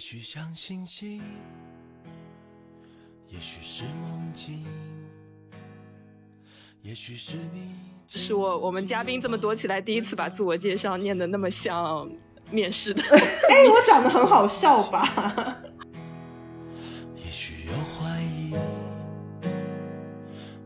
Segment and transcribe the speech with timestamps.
[0.00, 1.20] 许像星星，
[3.28, 4.64] 也许是梦境，
[6.80, 7.74] 也许是你。
[8.08, 12.10] 是我我们嘉宾这么多起来，第一次把自我介绍念的那么像
[12.50, 13.02] 面试的。
[13.12, 15.58] 哎，我长得很好笑吧？
[17.14, 18.54] 也许有怀疑，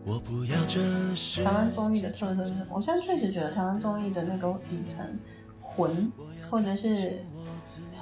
[0.05, 0.81] 我不要这
[1.17, 1.43] 是。
[1.43, 2.67] 台湾综艺的特色是什么？
[2.71, 5.19] 我现在确实觉得台湾综艺的那个底层
[5.61, 6.11] 魂，
[6.49, 7.27] 或者是。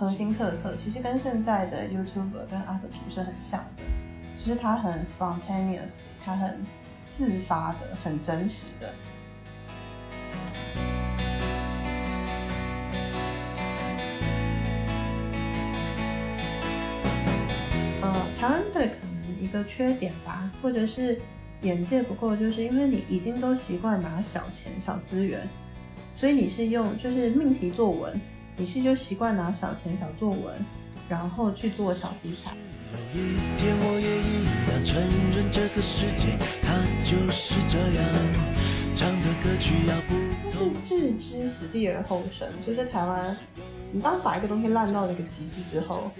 [0.05, 3.85] 核心特色其实跟现在的 YouTuber 跟 UP 主是很像的，
[4.35, 5.93] 其实他很 spontaneous，
[6.25, 6.67] 他很
[7.15, 8.93] 自发的，很真实的。
[18.01, 21.21] 呃，台湾的可能一个缺点吧，或者是
[21.61, 25.49] 眼界不够，就是因为你已经都习惯拿小钱、小资源，
[26.13, 28.21] 所以你是用就是命题作文。
[28.57, 30.55] 你是就习惯拿小钱小作文，
[31.09, 32.53] 然后去做小题材。
[33.15, 35.01] 有一天我也一样承
[35.35, 38.05] 认这个世界它就是这样，
[38.95, 40.15] 唱的歌曲要不
[40.51, 40.75] 同。
[40.85, 43.35] 置之死地而后生，就是台湾，
[43.91, 46.11] 你当把一个东西烂到一个极致之后，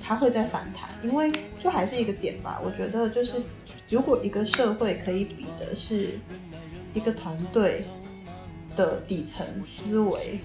[0.00, 2.60] 它会再反弹，因为就还是一个点吧。
[2.64, 3.42] 我觉得就是，
[3.88, 6.20] 如果一个社会可以比的是
[6.94, 7.84] 一个团队
[8.76, 10.38] 的底层思维。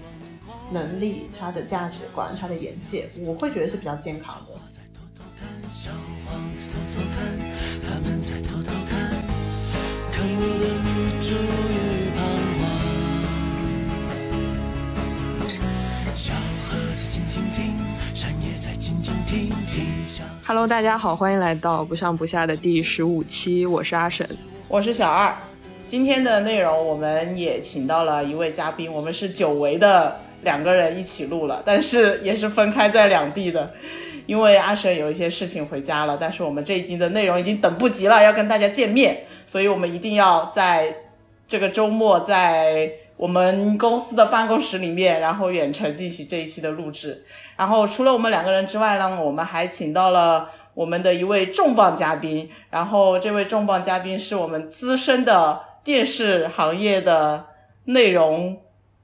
[0.72, 4.54] 能力，他的价值观，他的眼界，我会觉得是比较健康的。
[20.44, 24.28] Hello，大家好，欢迎来到不上不下的第十五期，我是阿沈，
[24.68, 25.32] 我是小二。
[25.88, 30.25] 今天的内容，我们也请到了一位嘉宾，我们是久违的。
[30.46, 33.74] 两个人一起录了，但是也是分开在两地的，
[34.26, 36.16] 因为阿神有一些事情回家了。
[36.18, 40.94] 但是我们这一集的内容已经等不及了，要跟大家见面，所以我们一定要在
[41.48, 47.24] 这个周末在我们公司的办公室里面，然后远程进行这一期的录制。
[47.56, 52.48] 然后除了我们两个人之外呢，我们还请到了我们的一位重磅嘉宾。
[52.70, 57.46] 然后这位重磅嘉宾是我们资深的电视行业的
[57.86, 58.58] 内容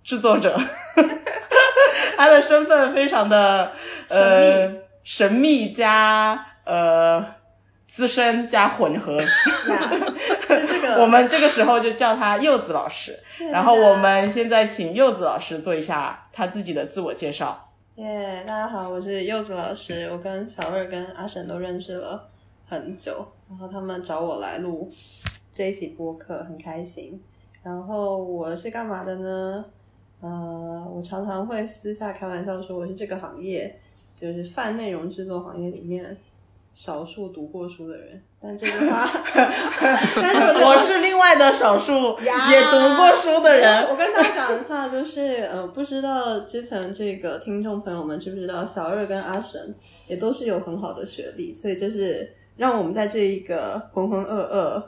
[0.04, 0.58] 制作者。
[2.16, 3.72] 他的身份非常的
[4.08, 4.70] 呃
[5.02, 7.34] 神秘加呃
[7.88, 9.18] 资深加混合，
[10.48, 13.18] 这个 我们这个时候就叫他柚子老师。
[13.50, 17.72] 然后我们现在请柚子老师做一下他自己的自我介绍。
[17.96, 20.08] 耶，大家好，我是柚子老师。
[20.12, 22.28] 我跟小二跟阿沈都认识了
[22.68, 24.88] 很久，然后他们找我来录
[25.52, 27.20] 这一期播客，很开心。
[27.64, 29.64] 然后我是干嘛的呢？
[30.22, 33.76] 呃，我常常会私下开玩笑说，我是这个行业，
[34.18, 36.16] 就是泛内容制作行业里面
[36.72, 38.22] 少数读过书的人。
[38.40, 39.10] 但这句话，
[40.14, 43.88] 但是我是另外的少数也读过书的人。
[43.90, 49.74] 我跟大家讲一下，就是呃，不知道之前这个听众朋友们知不知道，小二跟阿神
[50.06, 54.80] 也都是有很好的学历，所以就是让我们在这一个浑浑噩噩、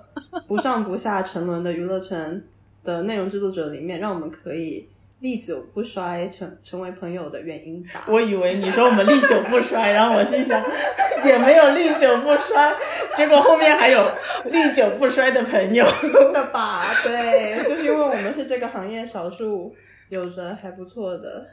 [0.47, 2.41] 不上不下沉沦的娱乐圈
[2.84, 4.89] 的内容制作者里面，让我们可以。
[5.24, 8.04] 历久不衰成成为朋友的原因吧。
[8.08, 10.62] 我以为你说我们历久不衰，然后我心想
[11.24, 12.74] 也没有历久不衰，
[13.16, 14.06] 结果后面还有
[14.52, 15.82] 历久不衰的朋友
[16.30, 16.84] 的吧？
[17.02, 19.74] 对，就是因为我们是这个行业少数
[20.10, 21.46] 有着还不错的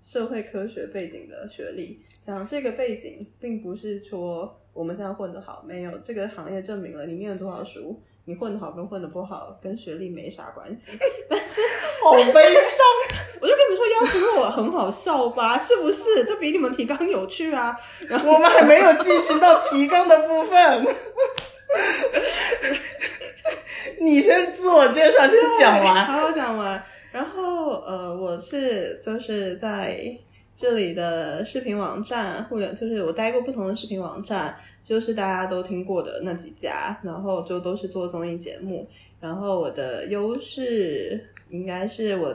[0.00, 2.00] 社会科学背景的学历。
[2.24, 8.02] 讲这个背景，并不是说我们现在混得好，没有这个行业证明了你念了多少书。
[8.28, 10.98] 你混得好跟混得不好跟学历没啥关系，
[11.30, 11.62] 但是
[12.02, 12.84] 好悲伤。
[13.40, 15.56] 我就跟你们说，邀请我很好笑吧？
[15.58, 16.26] 是不是？
[16.26, 17.74] 这比你们提纲有趣啊！
[18.06, 20.86] 然后我们还没有进行到提纲的部分。
[24.00, 26.84] 你先自我介绍，先讲完，好好讲完。
[27.10, 29.98] 然后呃，我是就是在
[30.58, 34.56] 这里的视频网站，互联就是我待过不同的视频网站。
[34.82, 38.88] 就是大家都听过的那几家，然后就都是做综艺节目。
[39.20, 42.34] 然后我的优势应该是我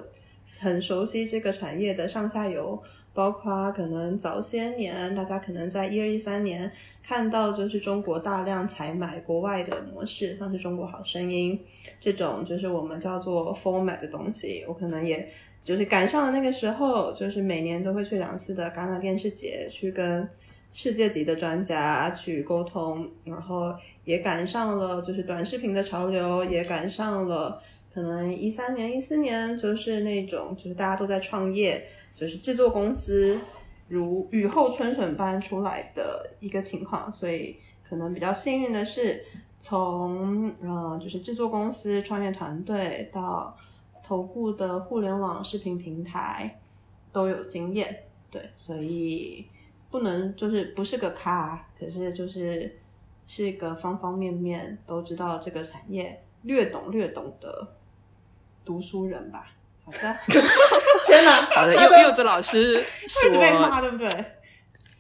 [0.60, 2.80] 很熟悉这个产业的上下游，
[3.12, 6.72] 包括可能早些年大家可能在一二一三年
[7.02, 11.60] 看到就是中国大量采买国外的模式，像是中国好声音
[12.00, 15.28] 这种就是我们叫做 format 的东西，我可能也
[15.63, 20.30] 就是赶上了那个时候，就是每年都会去两次的戛纳电视节去跟。
[20.75, 23.71] 世界级的专家去沟通，然后
[24.06, 27.62] 也赶上了就是短视频的潮流，也赶上了
[27.94, 33.39] 可能一三年、一四年就是那种就是大家都在创业，就是制作公司
[33.88, 37.56] 如雨后春笋般出来的一个情况，所以
[37.88, 39.24] 可能比较幸运的是，
[39.60, 43.56] 从呃就是制作公司、创业团队到
[44.13, 46.60] 头部的互联网视频平台
[47.12, 49.48] 都有经验，对，所以
[49.89, 52.80] 不能就是不是个咖，可是就是
[53.25, 57.74] 是一个方方面面都知道这个产业略懂略懂的
[58.63, 59.48] 读书人吧。
[59.83, 59.98] 好的，
[61.07, 61.31] 天哪！
[61.50, 64.10] 好的，柚柚子老师 是被骂，对不对？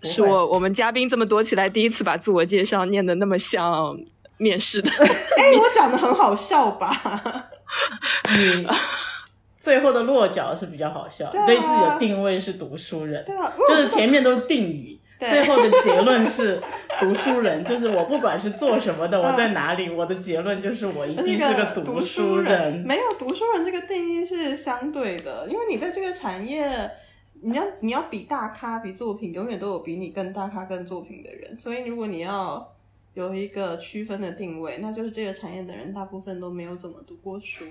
[0.01, 3.95] 是我我们嘉宾这么多起来第一次把自我介绍念的那么像
[4.37, 4.89] 面试的。
[4.89, 6.91] 哎， 我讲的很好笑吧？
[8.37, 8.67] 你
[9.63, 15.29] 最后的落脚是比较好笑，对自己的定位是读书人，对啊，就是前面都是定语， 对。
[15.29, 16.61] 最后的结论是
[16.99, 22.83] 读书人， 就是我不管是做什么的，我在哪里，我的结论就是我一定是个读书人。
[22.85, 26.91] 没有读书人这个定义是相对的，因为你在这个产业，
[27.41, 31.55] 你要你要比大咖、比作品，永远都有比你更大咖、更作品的人。
[31.55, 32.69] 所以如果你要
[33.13, 37.63] 有一个区分的定位，那就是这个产业的人大部分都没有怎么读过书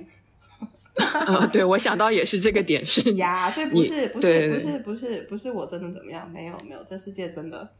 [1.26, 3.50] 呃， 对，我想到也是这个点是，呀。
[3.50, 7.70] 所以不是不是不是不是不是我真的怎么样，没有没有，这世界真的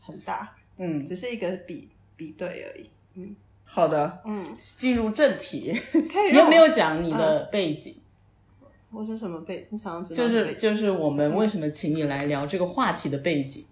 [0.00, 2.90] 很大，嗯，只是一个比比对而已。
[3.16, 3.34] 嗯
[3.66, 5.74] 好的，嗯，进入正题，
[6.30, 6.46] 你有？
[6.48, 7.96] 没有讲你的背景？
[8.92, 9.66] 我是什么背？
[9.70, 13.64] 你想要知道就是的背景就是我们为什么请你来聊这个话题的背景？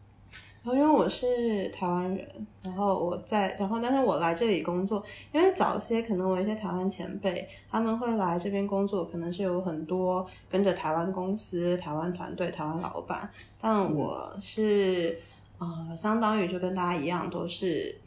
[0.64, 13.28] 然后因为我是台湾人，然后我在，然后但是我来这里工作，因为早些可能我一些台湾前辈他们会来这边工作，可能是有很多跟着台湾公司、台湾团队、台湾老板，
[13.60, 15.20] 但我是
[15.58, 17.98] 呃，相当于就跟大家一样，都是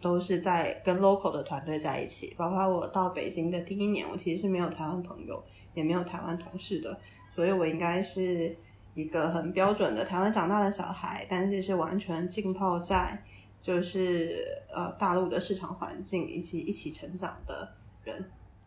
[0.00, 5.42] 都是在跟 local 的团队在一起，包括我到北京的第一年，我其实是没有台湾朋友，
[5.74, 6.98] 也没有台湾同事的，
[7.34, 8.56] 所以我应该是
[8.94, 13.22] 一个很标准的台湾长大的小孩，但是是完全浸泡在
[13.62, 14.44] 就是
[14.74, 17.72] 呃大陆的市场环境以及一起成长的
[18.04, 18.24] 人。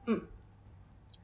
[0.07, 0.22] 嗯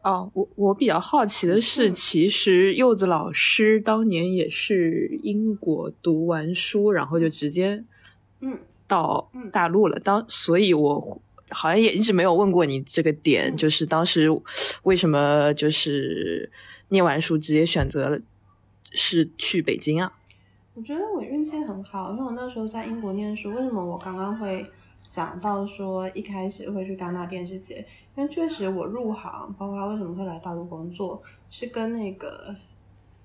[0.03, 7.83] 哦，我我比较好奇的是，嗯其实柚子老师当年也是英国读完书，然后就直接
[8.39, 8.57] 嗯
[8.88, 10.00] 到嗯大陆了。
[10.00, 11.21] 当所以，我
[11.51, 14.27] 好像也一直没有问过你这个点，嗯就是当时
[14.81, 16.51] 为什么就是
[16.89, 18.19] 念完书直接选择
[18.91, 20.13] 是去北京啊？
[20.73, 23.51] 我觉得我运气很好，因为我那时候在英国念书。
[23.51, 24.65] 为什么我刚刚会
[25.09, 27.85] 讲到说一开始会去戛纳电视节？
[28.15, 32.55] 因为确实我入行，包括为什么会来大陆工作，是跟那个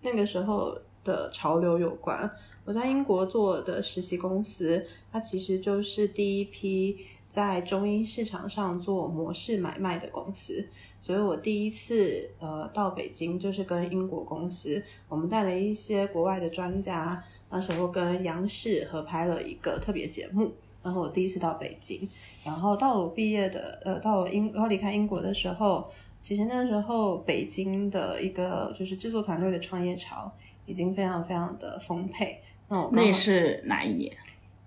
[0.03, 2.29] 那个时候的潮流有关。
[2.65, 6.99] 我在英国做的实习公司，它其实就是第一批
[7.29, 10.67] 在中医市场上做模式买卖的公司。
[11.07, 20.53] 所以我第一次呃到北京就是跟英国公司，我们带了一些国外的专家，那时候跟央视合拍了一个特别节目。
[20.83, 22.09] 然后我第一次到北京，
[22.43, 25.89] 然后到了我毕业的呃，到我英要离开英国的时候，
[26.21, 30.33] 其实那时候北京的一个就是制作团队的创业潮
[30.65, 32.41] 已经非常非常的丰沛。
[32.67, 34.13] 那我那是哪一年？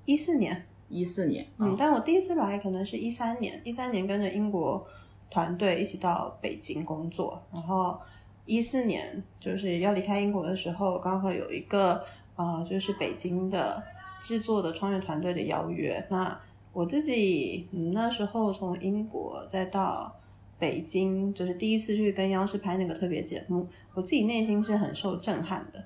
[0.06, 1.46] 一四年，一四年。
[1.58, 4.88] 嗯，嗯但我第一次来可能是一三年，一三年跟着英国
[5.30, 8.00] 团队一起到北京工作，然后
[8.46, 12.04] 一四年就是要离开英国的时候，刚好有一个
[12.36, 13.84] 呃，就是北京的
[14.24, 16.06] 制作的创业团队的邀约。
[16.10, 16.40] 那
[16.74, 20.16] 我自己嗯那时候从英国再到
[20.58, 25.84] 北京，就是第一次去跟央视拍那个特别节目，我自己内心是很受震撼的，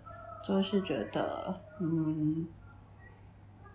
[0.47, 2.47] 就是觉得嗯。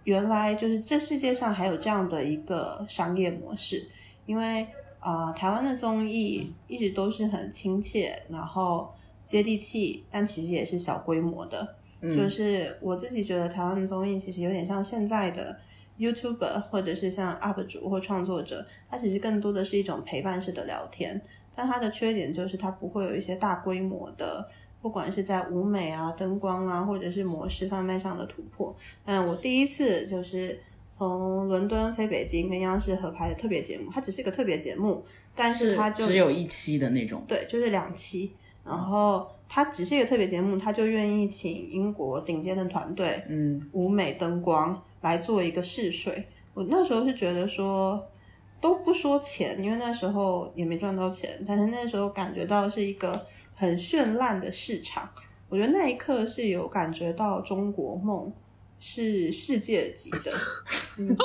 [0.04, 3.87] 原来就是这世界上还有这样的一个商业模式，
[4.25, 4.66] 因为、
[5.00, 8.93] 呃台湾的综艺一直都是很亲切，然后
[9.26, 11.76] 接地气，但其实也是小规模的。
[12.00, 15.59] 嗯就是我自己觉得台湾的综艺其实有点像现在的
[15.99, 21.21] YouTuber 或者是像 UP 主或创作者，它其实更多的是一种陪伴式的聊天，
[21.55, 24.49] 但它的缺点就是它不会有一些大规模的。
[24.81, 28.73] 不管是在舞美啊、灯光啊，或者是模式贩卖上的突破，
[29.07, 30.61] 嗯，我第一次就是
[30.99, 35.05] 从伦敦飞北京跟央视合拍的特别节目，它只是一个特别节目，
[35.37, 37.23] 但是它就只有一期的那种。
[37.28, 38.33] 对，就是两期，
[38.64, 46.26] 然后它只是一个特别节目，他就愿意请英国顶尖的团队，嗯舞美灯光来做一个试水。
[46.52, 48.05] 我那时候是觉得说
[48.61, 53.25] 都不说钱，因为那时候也没赚到钱，但是那时候感觉到是一个
[53.55, 55.09] 很绚烂的市场。
[55.49, 58.31] 我觉得那一刻是有感觉到中国梦
[58.80, 60.32] 是世界级的，
[60.99, 61.16] 嗯，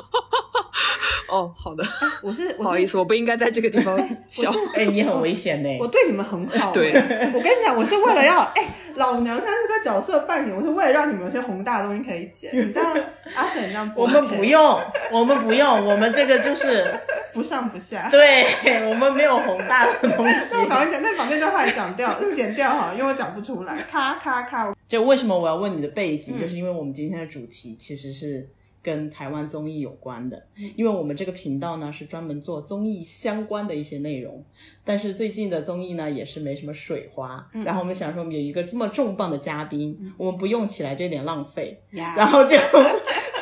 [1.30, 1.84] 哦，好的，
[2.22, 4.52] 我是不好意思，我不应该在这个地方 笑。
[4.74, 5.78] 哎，你很危险呢。
[5.80, 6.72] 我对你们很好。
[6.72, 6.92] 对，
[7.34, 12.52] 我跟你讲，我是为了要哎，老娘现在是个角色扮演，我是为了让你们有些宏大的东西可以剪。
[12.54, 12.96] 你这样，
[13.36, 14.82] 阿沈这样，我们不用，
[15.12, 16.86] 我们不用，我们这个就是
[17.34, 18.10] 不上不下。
[18.10, 18.46] 对
[18.90, 20.40] 我们没有宏大的东西。
[20.52, 23.76] 那我讲，那把那段话讲掉，剪掉哈，因为我讲不出来。
[23.92, 24.73] 咔咔咔。
[24.88, 28.50] 就为什么我要问你的背景，就是因为我们今天的主题其实是。
[28.84, 34.44] 跟台湾综艺有关的，因为我们这个频道呢是专门做综艺相关的一些内容，
[34.84, 42.58] 但是最近的综艺呢也是没什么水花，然后我们想说我们有一个这么重磅的嘉宾，我们不用起来就有点浪费，然后就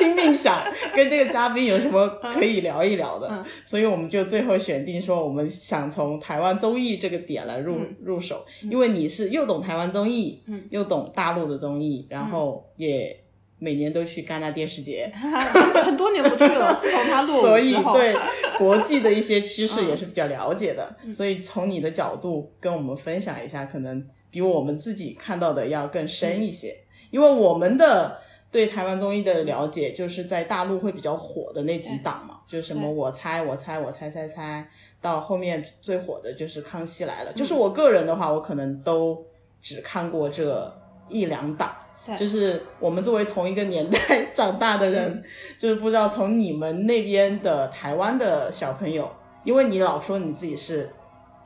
[0.02, 0.62] 拼命想
[0.94, 13.18] 跟这个嘉宾有什么可以聊一聊的，所以我们就最后选定说我们想从台湾综艺这个点来入入手，因为你是又懂台湾综艺，又懂大陆的综艺，然后也。
[13.58, 16.76] 每年都去戛纳电视节， 很多年不去了。
[16.80, 18.12] 自从他录所以对
[18.58, 20.96] 国际的一些趋势也是比较了解的。
[21.14, 26.76] 所以从你的角度跟我们分享一下，可能比我们自己看到的要更深一些。
[27.12, 28.21] 因为我们的
[28.52, 34.68] 对台湾综艺的了解，就是在大陆会比较火的那几档嘛，就是什么我猜我猜我猜猜猜，
[35.00, 37.32] 到后面最火的就是《康熙来了》。
[37.34, 39.26] 就是我个人的话，我可能都
[39.60, 40.72] 只看过这
[41.08, 41.74] 一两档。
[42.18, 45.22] 就是我们作为同一个年代长大的人，
[45.56, 49.08] 就是不知道从你们那边的台湾的小朋友，
[49.44, 50.90] 因为你老说你自己是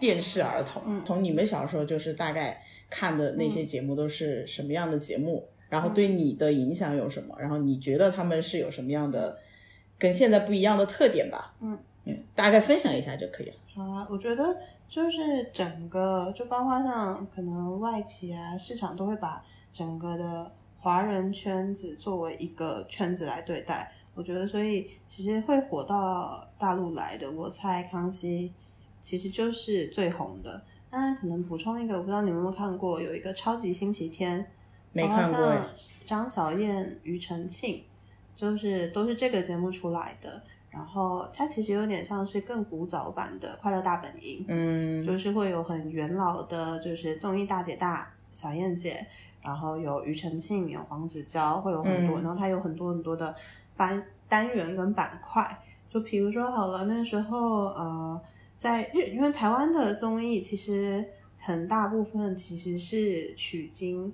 [0.00, 9.38] 电视儿童，从你们小时候就是大概看的那些节目都是什么样的节目，然后对你的影响有什么，然后你觉得他们是有什么样的
[9.98, 11.54] 跟现在不一样的特点吧？
[11.60, 13.54] 嗯嗯，大概分享一下就可以了。
[13.74, 14.56] 好啊，我觉得
[14.88, 19.44] 就是整个就包括像可能外企啊市场都会把。
[19.72, 28.50] 整个的华人圈子作为一个圈子来对待，我觉得，所以其实会火到大陆来的，我猜康熙
[29.02, 30.62] 其实就是最红的。
[30.88, 34.50] 当然，可能补充一个，我不知道你们有没有看过，有一个超级星期天，
[34.96, 35.52] 没看过。
[36.04, 37.84] 张小燕、庾澄庆，
[38.34, 40.42] 就是都是这个节目出来的。
[40.70, 49.06] 然后它其实有点像是更古早版的《快乐大本营》，嗯，就是会有很元老的，就是综艺大姐大小燕姐。
[49.42, 53.32] 然后有庾澄庆，有黄子佼，会有很多，然后它有很多很多的
[53.76, 55.62] 班单元跟板块。
[55.88, 58.20] 就比如说好了，那时候呃，
[58.56, 61.02] 在日，因为台湾的综艺其实
[61.38, 64.12] 很大部分其实是取经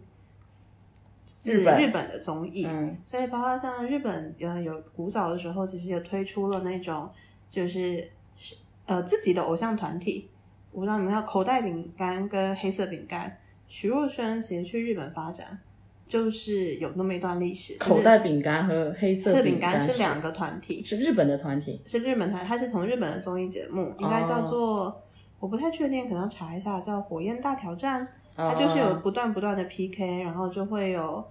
[1.44, 2.66] 日本日本的综艺，
[3.04, 7.10] 所以包括像日本呃有古早的时候，其实也推出了那种
[7.48, 8.54] 就是是
[8.86, 10.30] 呃自己的偶像团体。
[10.70, 13.36] 我不知道你们要口袋饼干跟黑色饼干。
[13.68, 15.58] 徐若瑄其实去日本发展，
[16.06, 17.76] 就是有那么一段历史。
[17.78, 25.02] 口袋饼干和黑色饼干是两个团体，是日本的团体，是日本团，它是从日本的综艺节目，应该叫做，
[25.40, 28.06] 我不太确定，可能要查一下，叫《火焰大挑战》，
[28.36, 31.24] 它就是有不断不断的 PK，然后就会有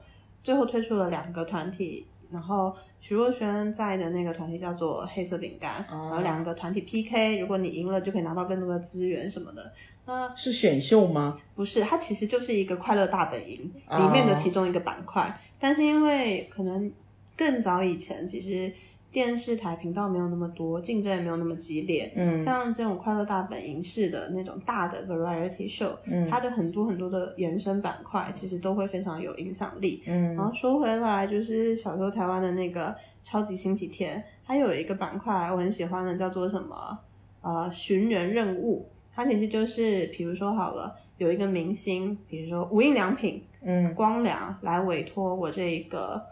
[0.43, 2.05] 最后推出了两个团体。
[2.31, 9.73] 然后徐若瑄在的那个团体叫做黑色饼干，然后两个团体 PK，如果你赢了就可以拿到更多的资源什么的。
[10.05, 11.37] 那是选秀吗？
[11.55, 13.57] 不是，它其实就是一个快乐大本营
[13.97, 15.37] 里面的其中一个板块。
[15.59, 16.91] 但是因为可能
[17.35, 18.71] 更早以前，其实。
[19.11, 22.09] 电视台频道没有那么多，竞争也没有那么激烈。
[22.15, 30.01] 嗯，像这种快乐大本营式的那种大的 variety show，嗯，它的很多很多的延伸板块其实都会非常有影响力。
[30.07, 36.97] 嗯，然后说回来，就是小时候台湾的那个超级星期天，它有一个板块我很喜欢的，叫做什么？
[37.41, 38.87] 呃，寻人任务。
[39.13, 46.23] 它其实就是，比如说好了，有一个明星，比如说无印良品，嗯，光良来委托我这一个。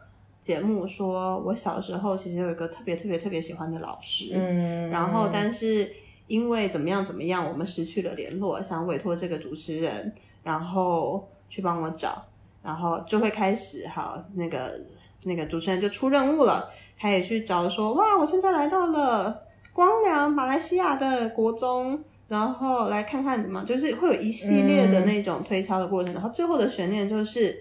[0.41, 5.91] 节目说，我小时候其实有一个特别特别特别喜欢的老师，嗯，然后但是
[6.27, 12.23] 因为怎么样怎么样，我们失去了联络，想委托这个主持人，然后去帮我找，
[12.63, 14.79] 然后就会开始好那个
[15.23, 19.43] 那个主持人就出任务了，他也去找说，哇，我现在来到了
[19.73, 27.57] 光良马来西亚的国中，然后来看看怎么，就是会有一系列的那种推敲的过程，然后最后的悬念就是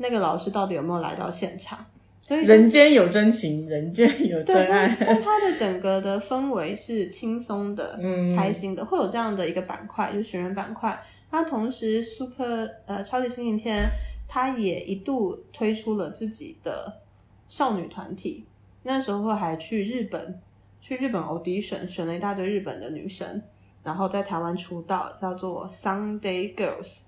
[0.00, 1.78] 那个老师到底有没有来到现场。
[2.22, 4.96] 所以人间有真情，人间有真爱。
[5.00, 7.98] 但它的整个的氛围是轻松的、
[8.36, 10.96] 开心的，会有这样的一个板块，就是寻人板块。
[11.30, 13.88] 那同时，Super 呃超级星期天，
[14.28, 17.00] 他也一度推出了自己的
[17.48, 18.46] 少女团体。
[18.84, 20.40] 那时候还去日本，
[20.80, 23.42] 去日本 audition 选了一大堆日本的女生，
[23.82, 26.98] 然后在台湾出道，叫做 Sunday Girls。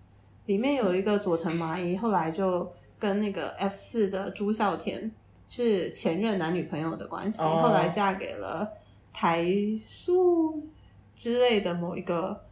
[0.46, 2.72] 里面有一个佐藤麻衣，后来就。
[3.02, 5.10] 跟那个 F 四的朱孝天
[5.48, 8.70] 是前任男女朋友的关系，后来嫁给了
[9.12, 9.44] 台
[9.76, 10.62] 塑
[11.16, 12.44] 之类的某一个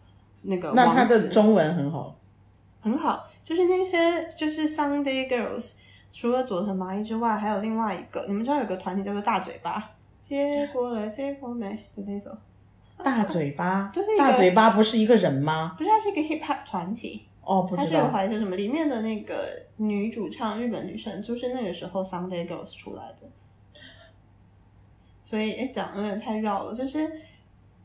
[0.42, 2.16] 那个那他的中文很好，
[2.80, 5.70] 很好，就是那些就是 Sunday Girls，
[6.12, 12.36] 除了佐藤麻衣之外，还有另外一个，你们知道有个团体叫做大嘴巴，结果了结果没的那首，
[13.04, 15.76] 大嘴巴，就是大嘴巴不是一个人吗？
[15.78, 18.06] 不是，它是一个 hip hop 团体，哦，不它是有。
[18.08, 23.28] 怀着什么，里面的那个女主唱日本女生，就是那个时候 Sunday Girls 出来的。
[25.24, 27.10] 所以，哎，讲有点太绕了，就是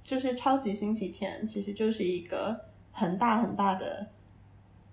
[0.03, 2.59] 就是超级星期天，其实就是一个
[2.91, 4.07] 很大很大的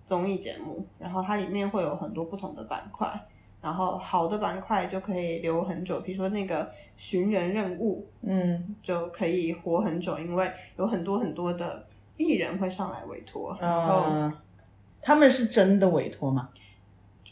[0.06, 3.08] 综艺节目，然后它里面会有很多不同的板块，
[3.60, 14.30] 然后好的板块就可以留很久，比如说那个寻人任务嗯，就可以活很久，因为有很多很多的艺人会上来委托，然后。
[15.02, 16.48] 呃，他们是真的委托吗？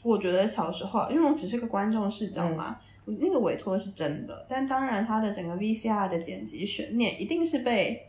[0.02, 8.08] 我觉得小时候，因为我只是个观众视角嘛，那个委托是真的，但当然他的整个 VCR 的剪辑悬念一定是被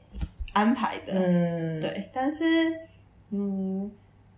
[0.53, 2.09] 安排的，嗯，，对。
[2.13, 2.45] 但是，
[3.31, 3.91] 嗯，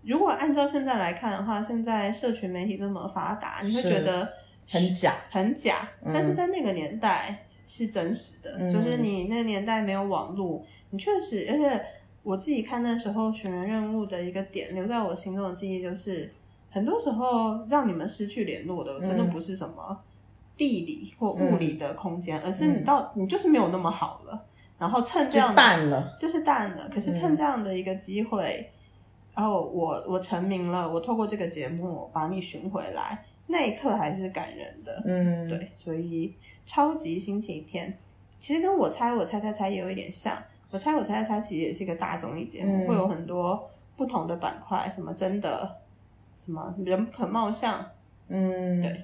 [0.03, 4.33] 如果按照现在来看的话，现在社群媒体这么发达，你会觉得
[4.67, 5.15] 很假。
[5.29, 11.85] 很假，嗯但是在那个年代是真实的，嗯就是你那个年代没有网络，你确实，而且
[12.23, 16.31] 我自己看那时候寻人任务的一个点留在我心中的记忆就是，
[16.69, 19.99] 很多时候让你们失去联络的，真的嗯不是什么
[20.55, 24.45] 地理或物理的空间，而是你到你就是没有那么好了，
[24.79, 26.15] 然后趁这样的淡了。
[26.17, 26.89] 就是淡了。
[26.89, 28.71] 可是趁这样的一个机会，
[29.35, 35.01] 然后我我成名了，我透过这个节目把你寻回来，那一刻还是感人的。
[35.05, 36.33] 嗯，，对，所以
[36.65, 37.97] 超级星期天
[38.39, 40.41] 其实跟我猜我猜猜猜也有一点像。
[40.73, 45.77] 我猜我猜猜猜其实也是一个大综艺节目，嗯会有很多不同的板块，什么真的，
[46.35, 47.91] 什么人不可貌相，
[48.27, 49.03] 嗯，对。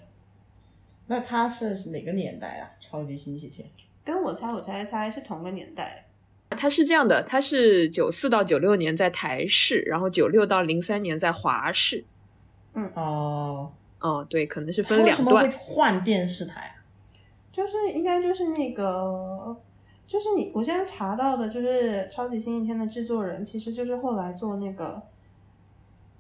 [1.05, 2.71] 那他是哪个年代啊？
[2.79, 3.69] 超级星期天。
[4.03, 6.05] 跟我猜我猜猜猜是同个年代。
[6.49, 12.03] 它是这样的，它是九四到九六年在台视，然后九六到零三年在华视。
[12.73, 15.75] 嗯哦，哦，对，可能是分两段为什么会。
[15.75, 16.81] 换电视台啊？
[17.51, 19.55] 就是应该就是那个，
[20.09, 24.99] 就是你我现在查到的，就是《超级星期天》的制作人，其实就是后来做那个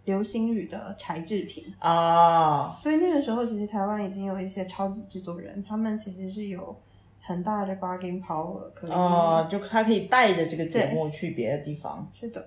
[0.05, 1.73] 流星雨的柴智屏。
[1.81, 6.79] 哦，所以那个时候，其实台湾已经有一些超级制作人，他们其实是有
[7.19, 8.91] 很大的 bargain power 可以。
[8.91, 12.07] 哦，就他可以带着这个节目去别的地方。
[12.13, 12.45] 是的，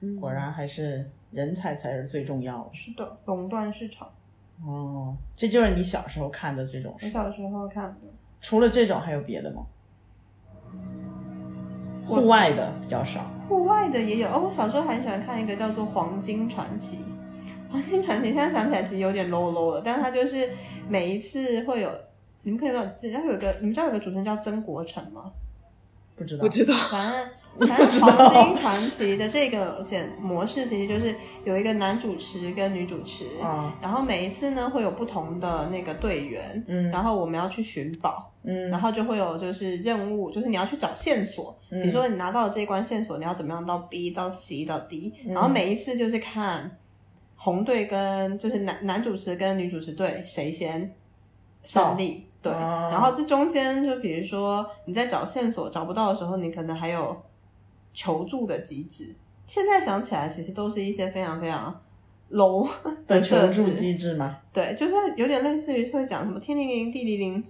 [0.00, 2.70] 嗯果然还是人才才是最重要的。
[2.72, 4.10] 是的，垄断市场。
[4.66, 7.08] 哦，这就是你小时候看的这种我。
[7.08, 8.08] 小时候看的，
[8.40, 9.64] 除了这种，还有别的吗？
[12.08, 13.20] 我户外的比较少。
[13.48, 14.28] 户外的也有。
[14.28, 16.96] 哦，我小时候很喜欢看一个叫做《黄金传奇》。
[17.70, 20.48] 黄金传奇现在想起来其实有点 low low 了，但是它就是
[20.88, 21.90] 每一次会有，
[22.42, 25.30] 你们可以不知道，只要有一个，你们知道有个主持人叫曾国成吗？
[26.16, 26.42] 不知道。
[26.42, 26.74] 不知道。
[26.90, 27.28] 反正
[27.66, 41.82] 反正黄金传奇的这个简模式其实就是有一个男主持跟女主持，啊，然后每一次呢会有不同的那个队员，嗯，然后我们要去寻宝，嗯，然后就会有就是任务，就是你要去找线索，嗯。
[41.82, 46.78] 比如说你拿到了这一关线索，你要怎么样到 B 到 C 到 D，、嗯然后每一次就是看
[47.36, 50.94] 红队跟就是男男主持跟女主持队谁先
[51.64, 52.26] 胜利。
[52.40, 52.88] 对，哦。
[52.92, 57.16] 然后这中间就比如说你在找线索找不到的时候，你可能还有
[57.92, 59.14] 求助的机制。
[59.46, 61.80] 现在想起来，其实都是一些非常非常
[62.32, 62.68] low
[63.06, 64.38] 的设求助机制吗？
[64.52, 67.44] 对，就是有点类似于会讲什么天灵灵地灵灵，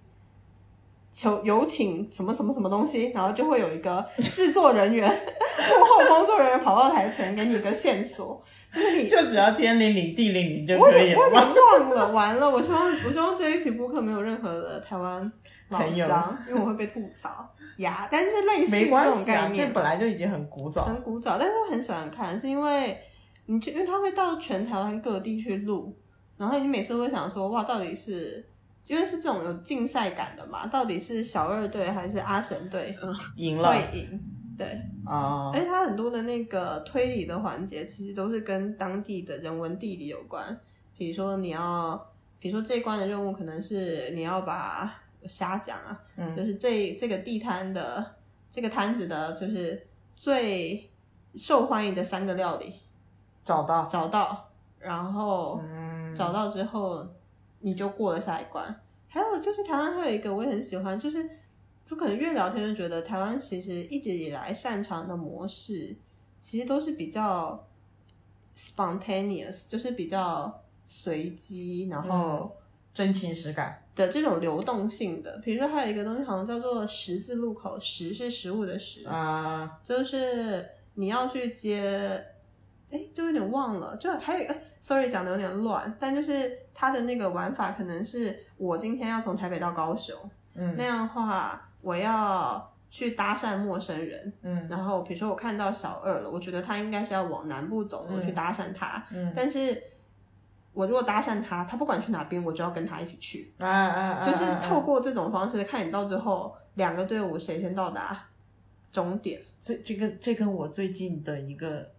[1.12, 8.40] 求有请什么什么什么东西，然后就会有一个制作人员、 幕后工作人员跑到台前给你一个线索，
[8.72, 15.33] 就是你就只要天灵灵地灵灵就可以了我忘了，完了，我希望我希望这一期播客没有任何的台湾
[15.68, 18.09] 老乡，因为我会被吐槽呀。
[18.11, 20.85] 但是类似这种关系啊，这概念，本来就已经很古早。
[20.85, 22.98] 很古早，但是我很喜欢看，是因为
[23.46, 25.96] 你就因为他会到全台湾各地去录，
[26.37, 28.46] 然后你每次都会想说，哇，到底是
[28.87, 32.96] 因为是这种有竞赛感的嘛，到底是小二队还是阿神队
[33.37, 34.20] 赢了会赢？
[34.57, 34.66] 对，
[35.07, 40.59] 啊而且它很多的那个推理的环节，其实都是跟当地的人文地理有关。
[40.96, 48.17] 比如说你要，比如说这一关的任务可能是你要把瞎讲啊，嗯就嗯是这这个地摊的
[48.51, 49.87] 这个摊子的，就是
[50.17, 50.91] 最
[51.37, 52.75] 受欢迎的三个料理
[53.45, 57.07] 找到，找到，然后嗯，找到之后
[57.61, 58.81] 你就过了下一关。
[59.09, 61.29] 还有就是台湾还有一个我也很喜欢，就是
[61.87, 65.95] 就可能越聊天就觉得台湾其实一直以来擅长的模式，
[66.41, 67.67] 其实都是比较
[68.57, 72.55] spontaneous，就是比较随机，然后。
[72.95, 73.81] 真情实感。
[73.98, 82.24] 的这种流动性的，比如说还有一个东西好像叫做十字路口，十是食物的十，啊，就是你要去接，
[82.90, 90.16] 哎，就有点忘了，就还有一个，sorry 讲的有点乱，但就是它的那个玩法可能是我今天要从台北到高雄，
[90.54, 94.68] 嗯那样的话我要去搭讪陌生人，嗯。
[94.70, 98.24] 然后比如说我看到小二了，我觉得他应该是要往南部走，我嗯。
[98.24, 99.32] 去搭讪他，嗯。
[99.37, 99.82] 但是
[100.79, 108.27] 我如果搭讪他，他不管去哪边，我就要跟他一起去，啊啊啊，就是啊透过这种方式看你到最后两个队伍谁先到达
[108.93, 109.41] 终点。
[109.61, 111.91] 这这个这跟我最近的一个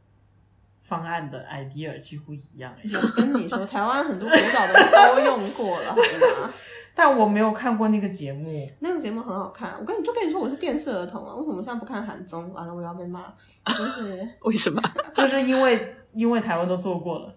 [0.83, 4.73] 方案的 idea 几乎一样哎， 我跟你说，台湾很多古早的
[5.15, 6.53] 都用过了，好吗？
[6.95, 8.69] 但我没有看过那个节目。
[8.79, 12.49] 那个节目很好看，我跟你就跟你说我是电视儿童啊，为什么现在不看韩综？
[12.53, 13.25] 完了我要被骂。
[13.65, 14.81] 就是为什么？
[15.13, 17.35] 就是因为因为台湾都做过了，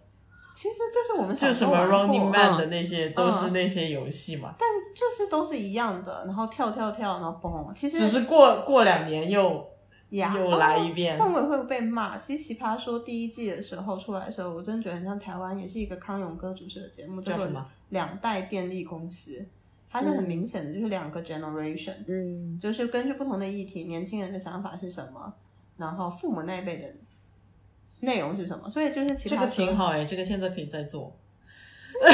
[0.55, 9.67] 其实就是我们小就什么 Running Man 嗯的那些、都是那些游戏嘛，但就是都是一样的，然后跳跳跳，然后蹦，其实只是过过两年又
[10.11, 11.15] 呀又来一遍。
[11.15, 12.19] 哦但我也会被骂。
[12.19, 17.67] 其实《奇葩说》第一季的时候出来的时候，我真的觉得很像台湾，也是一个康永哥主持的节目，做叫什么？
[17.89, 19.45] 两代电力公司，
[19.91, 25.33] 它是很明显的，就是两个 generation，、嗯，就是根据不同的议题，年轻人的想法是什么，
[25.77, 26.89] 然后父母那一辈的
[28.03, 31.19] 内容是什么，所以就是奇葩这个说挺好哎，这个现在可以再做。
[31.93, 32.11] 对，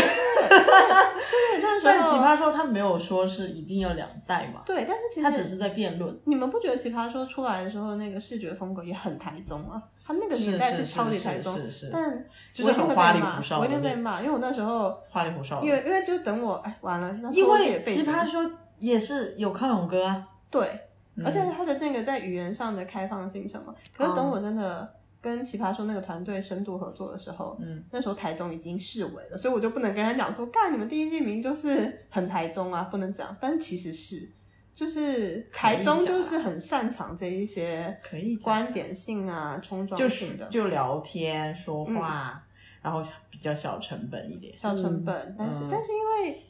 [1.62, 6.18] 那时候但奇葩说他没有说是一定要两代嘛，对，但是其实他只是在辩论。
[6.24, 9.81] 你们不觉得奇葩说出来的时候那个视觉风格也很台中啊？
[10.05, 20.66] 他那个是年代是超级是台中，是是但就是很花里胡哨的那定被骂，因为我那时候花里胡哨因为因为就等我哎完了，那因为奇葩说也是有康永哥啊，对，
[21.14, 34.31] 嗯而且他的那个在语言上的开放性什么，可是等哦我真的跟奇葩说那个团队深度合作的时候，嗯，那时候台中已经视为了，所以我就不能跟他讲说，干你们第一季明明就是很台中啊，不能讲，但其实是。
[34.74, 42.40] 就是台中就是很擅长这一些可以讲观点性啊、冲撞就是性的，就聊天说话，
[42.81, 44.57] 然后比较小成本一点。
[44.57, 45.68] 小成本，但是、嗯。
[45.68, 46.44] 但是因为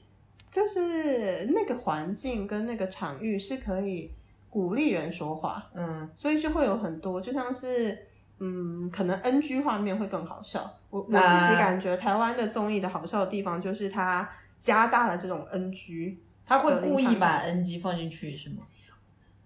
[0.51, 4.13] 就是那个环境跟那个场域是可以
[4.51, 6.11] 鼓励人说话，嗯。
[6.15, 8.08] 所以就会有很多，就像是
[8.39, 10.79] 嗯，可能 NG 画面会更好笑。
[10.91, 11.13] 我我自
[11.51, 14.29] 己感觉台湾的综艺的好笑的地方就是它
[14.61, 18.59] 加大了这种 NG，他会故意把 NG 放进去是吗？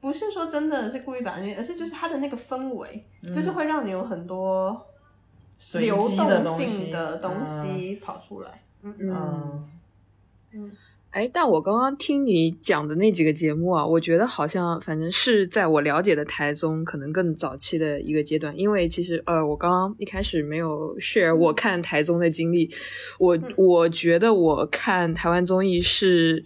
[0.01, 4.87] 不是说真的是故意把 NG，而是就是它的那个氛围，嗯就是会让你有很多
[5.59, 8.63] 随流动性东西的东西跑出来。
[8.83, 9.69] 嗯嗯嗯
[10.55, 10.73] 嗯，
[11.13, 22.71] 哎，但我刚刚听你讲的那几个节目啊，我觉得好像反正是在我了解的台综可能更早期的一个阶段，因为其实呃，我刚刚一开始没有 share 我看台综的经历，
[23.19, 26.45] 我嗯我觉得我看台湾综艺是。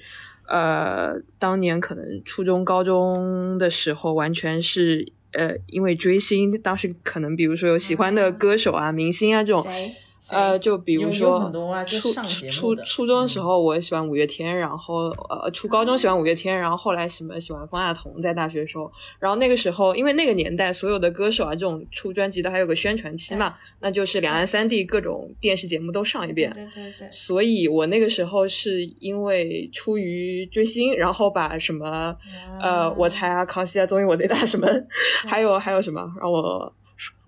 [0.48, 9.92] 呃，当年可能初中、高中的时候，完全是呃，因为追星，当时可能比如说有喜欢的歌手啊、明星啊这种，谁？
[10.28, 11.50] 谁呃，就比如说
[11.86, 12.12] 初
[12.48, 26.50] 初初中的时候，我喜欢五月天，然后呃，初高中喜欢五月天，然后后来什么喜欢方大同，在大学的时候，然后那个时候，因为那个年代所有的歌手啊，这种出专辑的还有个宣传期嘛，那就是两岸三地各种电视节目都上一遍。
[26.52, 32.16] 对对对，所以我那个时候是因为出于追星，然后把什么
[32.60, 34.66] 呃，我猜啊，康熙啊，综艺我最大什么，
[35.26, 36.72] 还有还有什么让我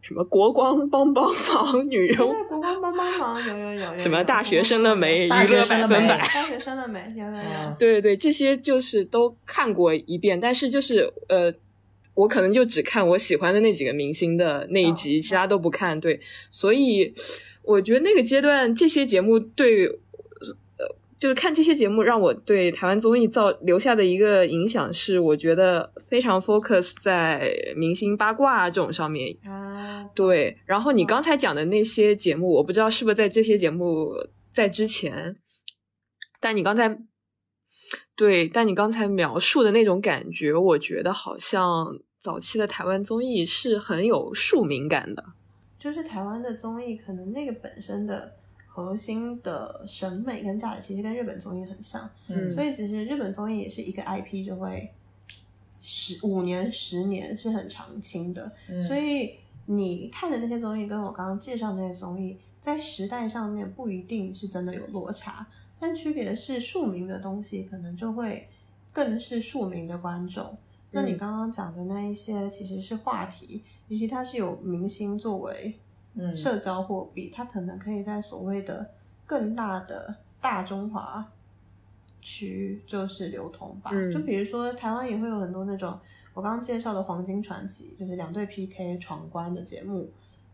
[0.09, 7.77] 什么国光帮帮忙女优，国光帮帮忙，有有有有 什么大学生的美，娱乐的美百分百，大学生的美，有有有嗯。
[7.79, 11.53] 对对对，这些就是都看过一遍，但是就是呃，
[12.15, 16.01] 我可能就只看我喜欢的那几个明星的那一集，哦其他都不看。
[16.01, 16.19] 对，
[16.51, 17.13] 所以
[17.63, 19.99] 我觉得那个阶段这些节目对。
[21.19, 34.13] 呃，就是看这些节目，让我对台湾综艺造留下的一个影响是，我觉得非常 focus 在明星八卦这种上面，啊，对，然后你刚才讲的那些节目，我不知道是不是在这些节目
[34.51, 35.37] 在之前，
[36.41, 36.99] 但你刚才
[38.17, 45.25] 对，但你刚才描述的那种感觉，我觉得好像早期的台湾综艺是很有庶民感的。
[45.79, 48.33] 就是台湾的综艺，可能那个本身的
[48.79, 52.09] 核心的审美跟价值，其实跟日本综艺很像。
[52.29, 54.93] 嗯所以其实日本综艺也是一个 IP 就会
[55.81, 58.53] 十五年、十年是很长青的。
[58.69, 59.35] 嗯所以
[59.67, 65.47] 你看的那些综艺，跟我刚刚介绍的那些综艺，在时代上面不一定是真的有落差，
[65.81, 68.49] 但区别是庶民的东西可能就会
[68.93, 70.57] 更是庶民的观众。
[70.91, 75.79] 那你嗯刚刚讲的那一些其实是话题，尤其它是有明星作为
[76.15, 78.91] 嗯社交货币，它可能可以在所谓的
[79.27, 81.31] 更大的大中华
[82.21, 83.91] 区就是流通吧。
[83.93, 85.99] 嗯就比如说台湾也会有很多那种
[86.35, 90.09] 我刚刚介绍的《黄金传奇》，就是两队 PK 闯关的节目。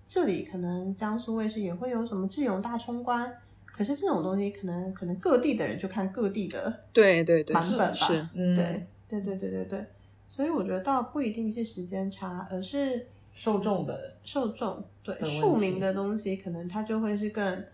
[0.06, 3.32] 这里可能江苏卫视也会有什么智勇大冲关，
[3.64, 7.92] 可是这种东西可能可能各地的人就看各地的对对对，版本吧。
[7.92, 9.86] 是，嗯，对对对对对对，
[10.28, 17.64] 所以我觉得倒不一定是时间差，而是受众的受众对庶民的东西，可能它就会是更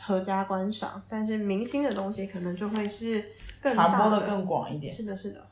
[0.00, 3.24] 合家观赏，但是明星的东西可能就会是
[3.60, 5.02] 更传播的更广一点是。
[5.02, 5.46] 的，是的。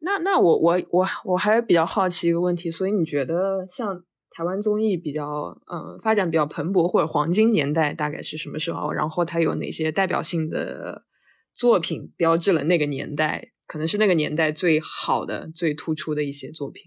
[0.00, 8.92] 那那我我我我还比较好奇一个问题，所以你觉得像台湾综艺比较嗯发展比较蓬勃或者黄金年代大概是什么时候？
[8.92, 11.04] 然后它有哪些代表性的
[11.54, 13.52] 作品标志了那个年代？
[13.66, 16.82] 可能是那个年代最好的、最突出的一些作品。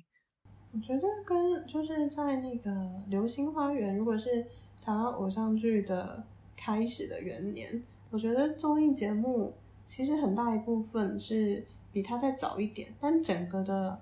[0.78, 2.72] 我觉得跟就是在那个
[3.10, 4.46] 《流星花园》，如果是
[4.80, 6.24] 台湾偶像剧的
[6.56, 9.52] 开始的元年，我觉得综艺节目
[9.84, 14.00] 其实很大一部分是比它再早一点，但整个的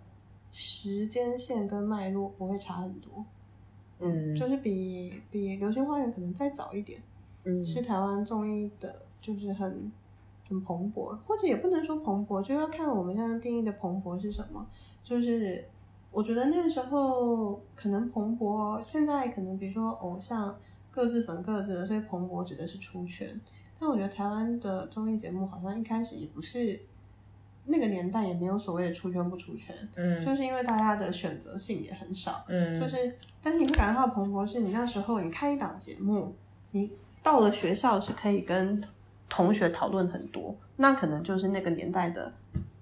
[0.52, 3.24] 时间线跟脉络不会差很多。
[4.00, 7.02] 嗯，就是比比《流星花园》可能再早一点，
[7.46, 9.90] 嗯是台湾综艺的，就是很
[10.50, 14.68] 很蓬勃，或者也不能说蓬勃，就要看我们现在定义的蓬勃是什么。
[15.02, 15.64] 就是
[16.16, 20.58] 我觉得那个时候可能蓬勃，现在可能比如说偶像
[20.90, 23.38] 各自粉各自的，所以蓬勃指的是出圈。
[23.78, 26.80] 但我觉得台湾的综艺节目好像一开始也不是
[27.66, 32.46] 那个年代也没有所谓的出圈不出圈，嗯，就是因为大家的选择性也很少。
[32.48, 36.34] 嗯，就是，但是你会感觉到蓬勃，是你那时候你看一档节目，
[36.72, 36.90] 你
[37.22, 38.82] 到了学校是可以跟
[39.28, 42.32] 同学讨论很多，那可能就是那个年代的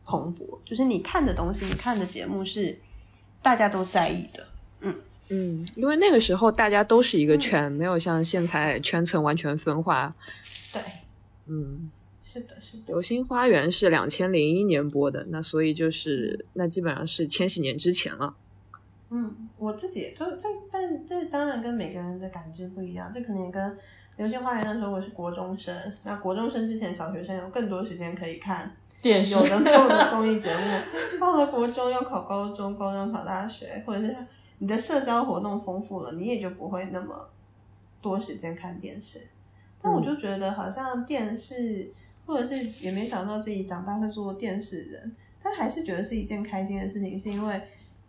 [0.06, 2.78] 蓬勃，就是你看的东西，你看的节目是
[3.44, 4.48] 大家都在意的。
[4.82, 4.96] 嗯
[5.30, 10.14] 嗯，因为那个时候大家都是一个圈，没有像现在圈层完全分化。
[10.74, 10.82] 对，
[11.48, 11.90] 嗯，
[12.24, 12.84] 是的，是的。
[12.88, 18.36] 流星花园是两千零一年播的，那所以就是那基本上是千禧年之前了。
[19.10, 23.72] 嗯，我自己也就这，但这当然跟每个人的感知不一样，这可能也跟
[24.18, 34.16] 《流星花园》那时候我是国中生，那国中生之前小学生有更多时间可以看电视有的没有的综艺节目，到了国中要考高中，高中考大学，或者是
[34.60, 37.30] 你的社交活动丰富了，你也就不会那么
[38.02, 39.28] 多时间看电视。
[39.82, 41.92] 但我就觉得好像电视，
[42.26, 45.14] 或者是也没想到自己长大会做电视人，
[45.44, 47.62] 但还是觉得是一件开心的事情，是因为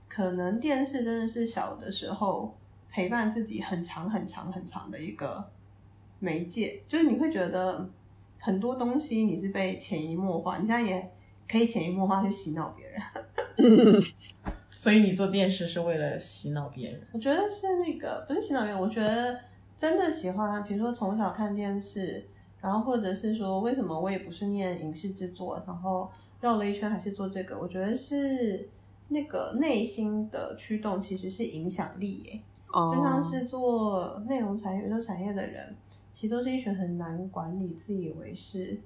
[0.09, 2.57] 可能电视真的是小的时候
[2.89, 5.45] 陪伴自己很长很长很长的一个
[6.21, 7.91] 媒介，就是你会觉得
[8.45, 11.11] 很多东西你是被潜移默化，你现在也
[11.51, 14.03] 可以潜移默化去洗脑别人。
[14.77, 17.01] 所以你做电视是为了洗脑别人。
[17.15, 19.35] 我觉得是那个不是洗脑别人，我觉得
[19.79, 22.29] 真的喜欢，比如说从小看电视，
[22.61, 26.11] 然后或者是说为什么我也不是念影视制作，然后
[26.43, 28.69] 绕了一圈还是做这个，我觉得是
[29.09, 32.43] 那个内心的驱动其实是影响力耶。
[32.75, 35.75] 哦就像是做内容产业、娱乐产业的人，
[36.15, 38.81] 其实都是一群很难管理、自以为是、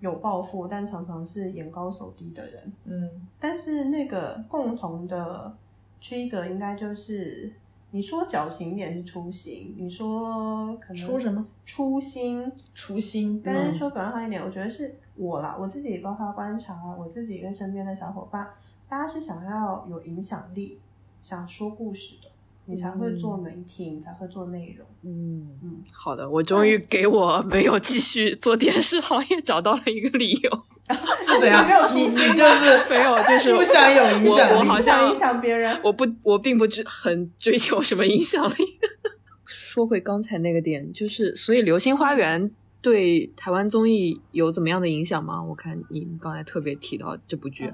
[0.00, 2.72] 有抱负，但常常是眼高手低的人。
[2.84, 3.08] 嗯
[3.40, 5.56] 但是那个共同的
[5.98, 7.50] 区隔应该就是，
[7.90, 11.46] 你说矫情一点是初心，你说可能初什么？
[11.64, 13.40] 初心，初心。
[13.42, 18.46] 但是说表面上一点，我觉得是我啦，我自己包括观察我自己跟身边的小伙伴，
[18.88, 20.78] 大家是想要有影响力，
[21.22, 22.28] 想说故事的，
[22.66, 24.86] 你才会做媒体，你才会做内容。
[25.02, 30.62] 嗯嗯，好的，我终于给我没有继续做电视行业找到了一个理由。
[31.24, 31.86] 是怎样你没有？
[31.86, 34.52] 初你心你就是 没有就是不想有影响力。
[34.54, 38.54] 我我好像影响别人，我不，我并不追很追求什么影响力。
[39.46, 42.50] 说回刚才那个点，就是所以《流星花园》
[42.82, 45.42] 对台湾综艺有怎么样的影响吗？
[45.42, 47.72] 我看你刚才特别提到这部剧，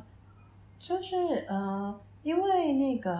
[0.79, 1.17] 就是
[1.49, 3.11] 呃，因为那个《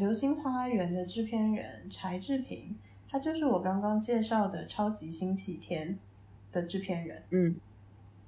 [0.00, 2.74] 流星花园》的制片人柴智屏，
[3.06, 5.88] 他就是我刚刚介绍的《超级星期天》
[6.54, 7.54] 的制片人，嗯。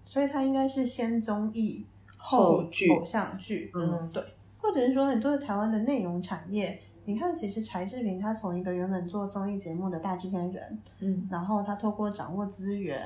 [0.05, 1.87] 所以他应该是先综艺
[2.19, 4.11] 后剧偶像剧，嗯。
[4.13, 4.23] 对，
[4.59, 11.27] 或者是说很多的台湾的内容产业，你看，其实柴智屏他从一个原本做综艺节目的大制片人，嗯。
[11.31, 13.01] 然后他透过掌握资源，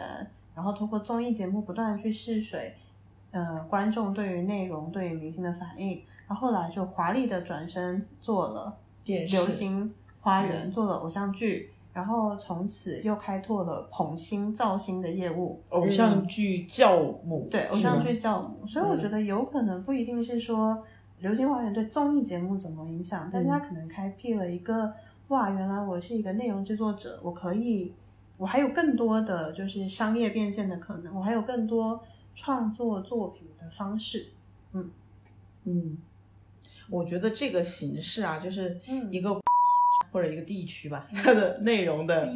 [0.57, 2.75] 然后透过综艺节目不断的去试水，
[3.31, 19.01] 呃，观众对于内容、对于明星的反应，然后后来就华丽的转身做了电流星花园，嗯做了偶像剧，然后从此又开拓了捧星造星的业务，偶像剧教母，对，偶像剧教母，所以我嗯。
[19.01, 20.75] 觉得有可能不一定是说
[21.21, 23.51] 《流星花园》对综艺节目怎么影响，但是嗯。
[23.51, 24.93] 它可能开辟了一个
[25.29, 27.93] 哇，原来我是一个内容制作者，我可以，
[28.37, 32.03] 我还有更多的就是商业变现的可能，我还有更多
[32.35, 34.27] 创作作品的方式。
[34.73, 34.91] 嗯。
[35.69, 35.99] 嗯，
[36.91, 39.09] 我觉得这个形式啊，就是嗯。
[39.11, 39.39] 一个
[40.13, 42.27] 或者一个地区吧，它的内容的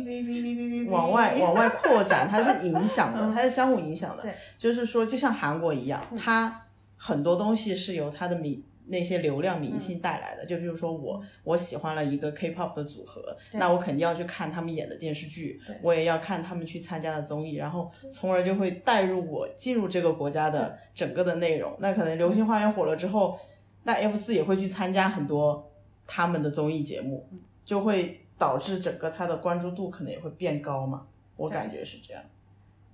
[0.89, 3.35] 往外往外扩展，它是影响的，嗯。
[3.35, 4.33] 它是相互影响的对。
[4.59, 6.19] 就是说，就像韩国一样，嗯。
[6.19, 10.45] 它很多东西是由它的明那些流量明星带来的。
[10.45, 21.75] 就比如说我我喜欢了一个 K-pop 的组合，那我肯定要去看他们演的电视剧对，我也要看他们去参加的综艺，然后从而就会带入我进入这个国家的整个的内容。
[21.79, 23.39] 那可能《流星花园》火了之后，
[23.83, 25.71] 那 F 四也会去参加很多
[26.07, 27.27] 他们的综艺节目，
[27.65, 31.07] 就会导致整个他的关注度可能也会变高嘛。
[31.37, 32.23] 我感觉是这样，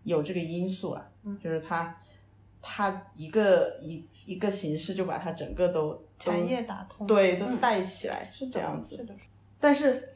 [0.05, 1.97] 有这个因素啊，嗯就是他
[2.63, 8.97] 他一个一一个形式就把它整个都都产业打通，对都嗯带起来，是这样子。
[8.97, 9.15] 是的，
[9.59, 10.11] 但是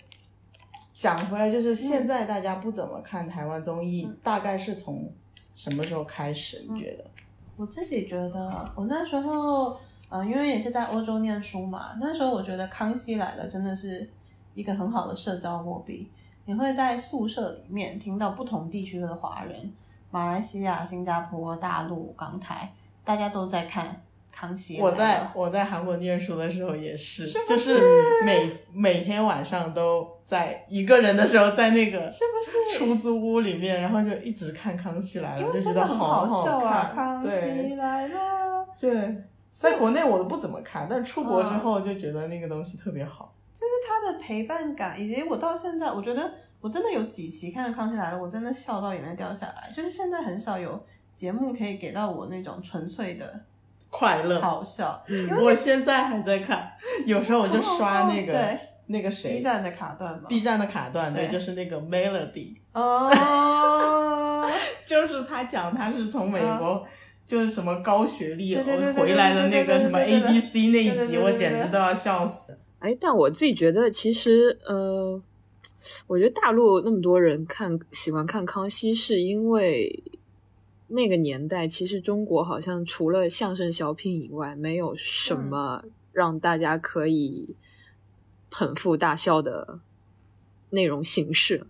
[0.92, 5.12] 讲回来，就是现在大家不怎么看台湾综艺，嗯大概是从
[5.54, 6.64] 什么时候开始？
[6.68, 7.04] 你觉得？
[7.56, 9.78] 我自己觉得，我那时候，
[10.10, 14.10] 呃，因为也是在欧洲念书嘛，那时候我觉得《康熙来了》真的是
[14.54, 16.10] 一个很好的社交货币。
[16.46, 19.72] 你会在宿舍里面听到不同地区的华人，
[20.10, 22.72] 马来西亚、新加坡、大陆、港台，
[23.04, 23.86] 大家都在看
[24.32, 24.90] 《康熙来了》。
[24.92, 27.80] 我在我在韩国念书的时候也是，就是
[28.24, 38.18] 每每天晚上都在一个人的时候，在那个是不是出租屋里面，然后就一直看《康熙来了就觉得好好笑啊，康熙来了》
[38.80, 39.14] 对，
[39.50, 43.34] 在国内我都不怎么看，但出国之后就觉得那个东西特别好。
[43.52, 49.70] 就是它的陪伴感，以及我到现在，我觉得我真的有几期看《康熙来了》，我真的笑到眼泪掉下来。
[49.74, 50.82] 就是现在很少有
[51.14, 53.40] 节目可以给到我那种纯粹的
[53.90, 55.02] 快乐，好笑。
[55.42, 56.72] 我现在还在看，
[57.04, 60.26] 有时候我就刷那个对那个谁 B 站的卡段嘛。
[60.28, 63.10] B 站的卡段，对，对就是那个 Melody，哦，
[64.86, 66.86] 就是他讲他是从美国，
[67.30, 72.58] 就是什么高学历回来的那个什么对对 A 对 B C 那一集，我简直都要笑死。
[72.80, 75.22] 哎，但我自己觉得，其实呃，
[76.08, 80.02] 我觉得大陆那么多人看喜欢看康熙，是因为
[80.88, 87.54] 那个年代，其实中国好像除了相声小品以外，没有什么让大家可以
[88.50, 89.78] 捧腹大笑的
[90.70, 91.64] 内容形式。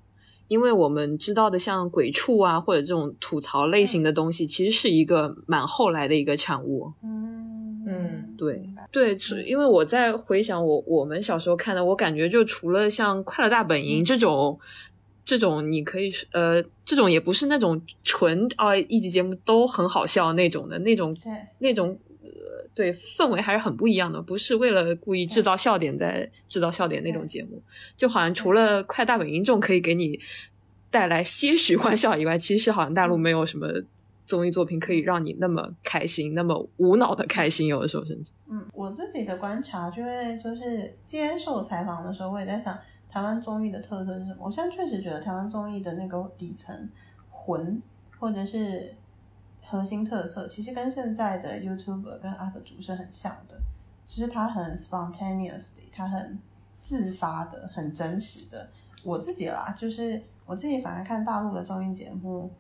[0.51, 6.93] 因为我们知道的，像鬼畜啊，或者这种吐槽类型的东西，其实是一个蛮后来的一个产物。
[7.05, 7.85] 嗯。
[7.87, 8.35] 嗯。
[8.37, 14.59] 对对，是因为我在回想我我们小时候看的，我感觉就除了像《快乐大本营》这种，
[15.25, 21.33] 这种你可以呃，这种也不是那种纯啊一集节目都很好笑那种的那种对。
[21.61, 22.10] 那种呃，
[22.75, 27.63] 对氛围还是很不一样的，不是为了故意制造笑点在制造笑点那种节目，
[27.97, 30.19] 就好像除了《快大本营》这种可以给你
[30.91, 33.67] 带来些许欢笑以外，其实好像大陆没有什么。
[34.27, 38.31] 综艺作品可以让你那么开心，那么无脑的开心，有的时候甚至。
[38.49, 42.79] 嗯，我自己的观察，就会就是接受采访的时候，我也在想
[43.09, 44.37] 台湾综艺的特色是什么。
[44.39, 46.89] 我现在确实觉得台湾综艺的那个底层
[47.29, 47.83] 魂
[48.21, 48.95] 或者是
[49.71, 53.57] 核心特色，其实跟现在的 YouTuber 跟 UP 主是很像的，
[54.05, 56.39] 就是它很 spontaneously，它很
[56.81, 58.69] 自发的、很真实的。
[59.05, 62.51] 我自己啦，就是我自己反而看大陆的综艺节目，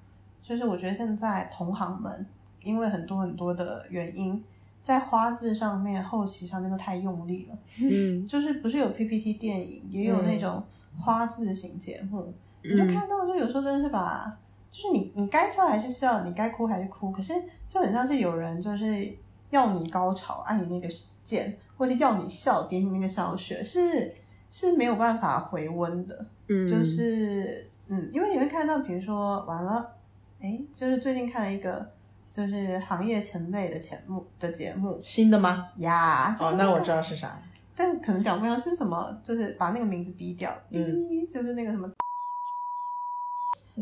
[0.42, 2.24] 就是我觉得现在同行们
[2.62, 4.42] 因为很多很多的原因，
[4.82, 7.58] 在花字上面、后期上面都太用力了。
[7.78, 10.62] 嗯， 就是不是有 PPT 电影，也有那种
[10.98, 14.38] 花字型节目，你就嗯看到，就有时候真的是把，
[14.70, 17.34] 就是你你该笑还是笑，你该哭还是哭，可是
[17.68, 19.12] 就很像是有人就是
[19.50, 24.14] 要你高潮，按你那个键，或者要你笑，点你那个笑穴，是
[24.48, 26.26] 是没有办法回温的。
[26.48, 29.92] 嗯，就是嗯，因为你会看到，比如说完了，
[30.40, 31.90] 哎，就是最近看了一个
[32.30, 35.68] 就是行业前辈的节目的节目新的吗？
[35.78, 37.36] 呀，就哦，那我知道是啥。
[37.74, 41.94] 但可能讲不上是什么，就是把那个名字逼掉，嗯逼就是那个什么，嗯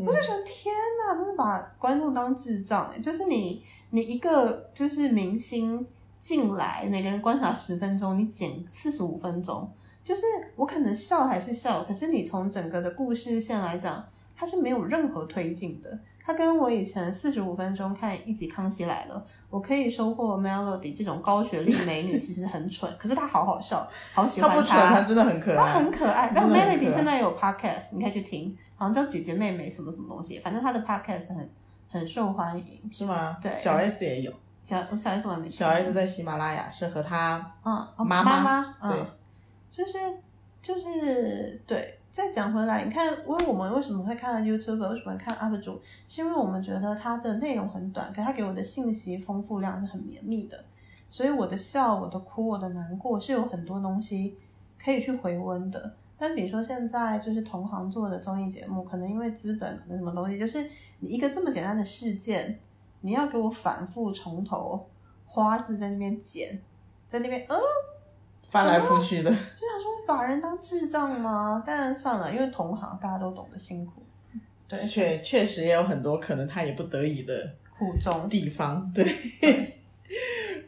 [0.07, 0.75] 我就觉得天
[1.07, 2.99] 哪，真的把观众当智障哎！
[2.99, 5.87] 就是你你一个就是明星
[6.21, 9.71] 进来，每个人观察十分钟，你剪四十五分钟，
[10.05, 10.23] 就是
[10.57, 14.05] 我可能笑还是笑，可是你从整个的故事线来讲，
[14.37, 15.99] 它是没有任何推进的。
[16.29, 19.15] 它跟我以前四十五分钟看一集《康熙来了》，
[19.49, 24.57] 我可以收获 Melody 这种高学历美女，其实很蠢，可是她好好笑，好喜欢她。
[24.57, 25.79] 她不蠢，她真的很可爱她。
[25.79, 26.31] 很可爱。
[26.35, 31.51] 然后 Melody 现在有 podcast，你可以去听，好像叫姐姐妹妹什么什么东西，反正她的 podcast 很
[31.89, 32.93] 很受欢迎。
[32.93, 33.35] 是吗？
[33.41, 34.31] 对小 S 也有，
[34.67, 39.01] 小我小 S 我还没小 S 在喜马拉雅是和她嗯哦妈妈妈嗯对，
[39.71, 39.99] 就是
[40.61, 50.65] 就是对，再讲回来，你看，因为我们为什么会看 YouTube，为什么会看 UP 主，是因为我们觉得它的内容很短，可它给我的信息丰富量是很绵密的，
[51.09, 54.37] 所以我的笑、我的哭、我的难过是有很多东西
[54.83, 55.95] 可以去回温的。
[56.19, 62.59] 但比如说现在就是同行做的综艺节目，可能因为资本，可能什么东西，就是你一个这么简单的事件，
[63.03, 64.89] 你要给我反复从头
[65.25, 66.61] 花字在那边剪，
[67.07, 67.57] 在那边呃。
[68.51, 71.63] 翻来覆去的，就想说把人当智障吗？
[71.67, 74.03] 当然算了，因为同行大家都懂得辛苦，
[74.67, 79.07] 对，确确实也有很多可能他也不得已的苦衷地方，对，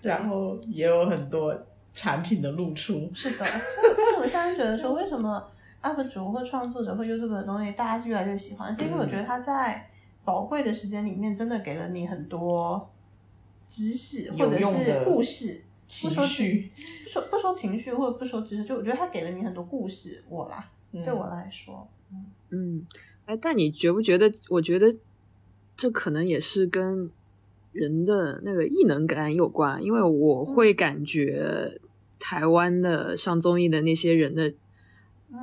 [0.03, 1.59] 然后也有很多
[1.95, 3.39] 产品的露出，是的。
[3.39, 5.43] 但我现在觉得说，为什么
[5.81, 8.77] UP 主或创作者或 YouTube 的东西大家越来越喜欢？
[8.77, 9.89] 是因为我觉得他在
[10.23, 12.91] 宝贵的时间里面，真的给了你很多
[13.67, 15.65] 知识或者是故事。
[15.91, 16.71] 情绪，
[17.03, 20.23] 不说不说情绪，或者不说知识，就我觉得他给了你很多故事。
[20.29, 22.87] 我啦，对我来说，嗯嗯，
[23.25, 24.33] 哎，但你觉不觉得？
[24.49, 24.95] 我觉得
[25.77, 27.11] 这可能也是跟
[27.73, 31.81] 人的那个异能感有关，因为我会感觉
[32.21, 34.55] 台湾的上综艺的那些人的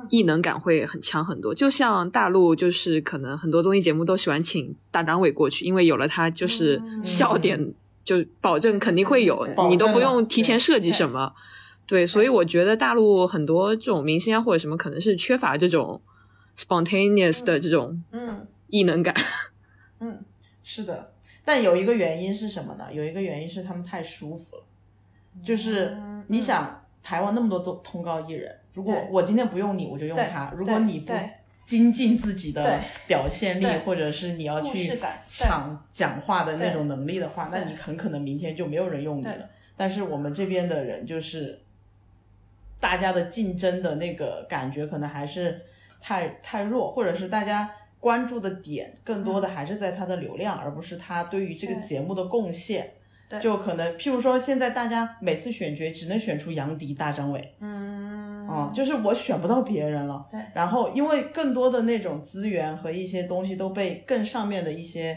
[0.08, 1.54] 异能感会很强很多。
[1.54, 7.74] 就像大陆，就是可能很多综艺节目都喜欢请大张伟过去，因为有了他，就是笑点。
[8.08, 11.30] 就保证肯定会有，你都不用提前设计什么，
[11.86, 16.00] 对，所以我觉得大陆很多这种明星啊或者什么，可能是缺乏这种
[16.56, 18.46] spontaneous 的这种嗯。
[18.68, 19.14] 异能感。
[20.00, 20.22] 嗯，
[20.64, 21.12] 是的，
[21.44, 22.86] 但有一个原因是什么呢？
[22.90, 24.62] 有一个原因是他们太舒服了，
[25.44, 25.96] 就是
[26.28, 31.12] 你想台湾那么多通通告艺人，如果我今天不用你，我就用他；如果你不。
[31.68, 39.50] 精进自己的表现力，或者是你要去抢讲话的那种能力的话，那你很可能明天就没有人用你了。
[39.76, 41.60] 但是我们这边的人就是，
[42.80, 45.60] 大家的竞争的那个感觉可能还是
[46.00, 52.94] 太太弱，或者是大家关注的点更多的还是在他的流量，而不是他对于这个节目的贡献。
[53.42, 57.54] 就可能，譬如说，现在大家每次选角只能选出杨迪、大张伟。
[57.60, 58.17] 嗯。
[58.48, 60.26] 哦，就是我选不到别人了。
[60.30, 60.40] 对。
[60.54, 65.16] 然后，因为更多的那种资源和一些东西都被更上面的一些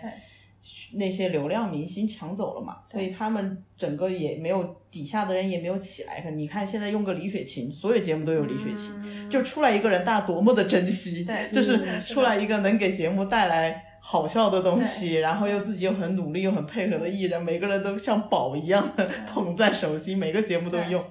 [0.93, 6.29] 那些流量明星抢走了嘛，所以他们整个也没有底下的人也没有起来。
[6.31, 11.23] 你看现在用个李雪琴，所有节目都有李雪琴，就出来一个人，大家多么的珍惜。
[11.23, 11.49] 对。
[11.51, 21.03] 就是出来一个能给节目带来好笑的东西，然后又自己又很努力又很配合的艺人，每个人都像宝一样的捧在手心，每个节目都用。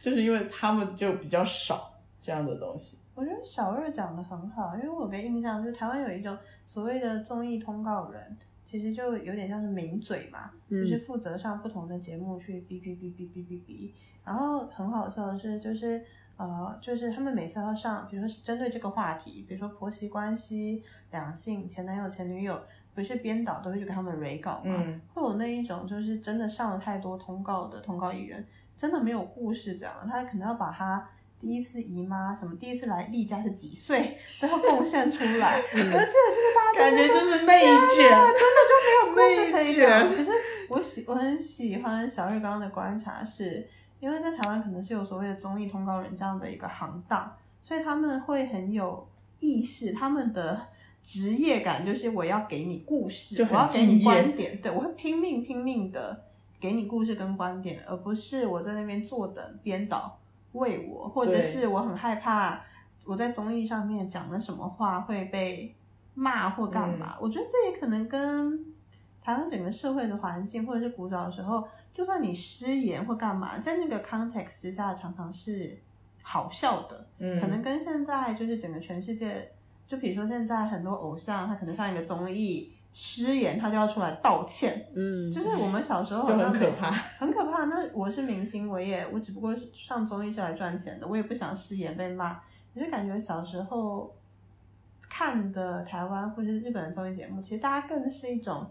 [0.00, 2.98] 就是因为他们就比较少这样的东西。
[3.14, 13.90] 我觉得小二讲的很好，因为我的印象就是台湾有一种所谓的综艺通告人，其实就有点像是名嘴嘛，就是负责上不同的节目去哔哔哔哔哔哔哔。
[14.24, 16.00] 然后很好笑的是，就是
[16.36, 22.60] 呃，就是他们每次要上，比如说针对这个话题，比如说婆媳关系、两性、前男友、前女友，
[22.94, 28.46] 不是编导都会去给他们 re 稿嘛，会有那一种就是真的上了太多通告的通告艺人。
[28.78, 31.06] 真的没有故事讲，他可能要把他
[31.40, 35.60] 第一次姨妈什么，第一次来例假是几岁都要贡献出来。
[35.74, 40.08] 我记得就是大家感觉就是内卷，真的就没有故事可以讲。
[40.16, 40.30] 可是
[40.68, 43.68] 我喜我很喜欢小日刚的观察，是
[43.98, 49.08] 因为在台湾可能是有所谓的综艺通告人这样的一个行当，所以他们会很有
[49.40, 50.66] 意识，他们的
[51.02, 56.27] 职业感就是我要给你故事，我要给你观点，对我会拼命拼命的。
[56.60, 60.18] 给你故事跟观点，而不是我在那边坐等编导
[60.52, 62.60] 喂我，或者是我很害怕
[63.04, 65.74] 我在综艺上面讲了什么话会被
[66.14, 67.16] 骂或干嘛。
[67.20, 68.64] 我觉得这也可能跟
[69.22, 75.78] 台湾整个社会的环境，或者是古早的时候，就算你失言或干嘛，在那个 context 之下，常常是
[76.22, 77.06] 好笑的。
[77.18, 79.52] 嗯，可能跟现在就是整个全世界，
[79.86, 82.72] 就比如说现在很多偶像，他可能上一个综艺。
[82.92, 84.88] 失言，他就要出来道歉。
[84.94, 87.64] 嗯，就是我们小时候很可怕，很可怕。
[87.66, 92.40] 那我是明星，我也我只不过是上综艺是来赚钱的，我也不想失言被骂。
[92.72, 94.12] 你就感觉小时候
[95.08, 98.66] 看的台湾或者是日本的综艺节目，其实大家更是一种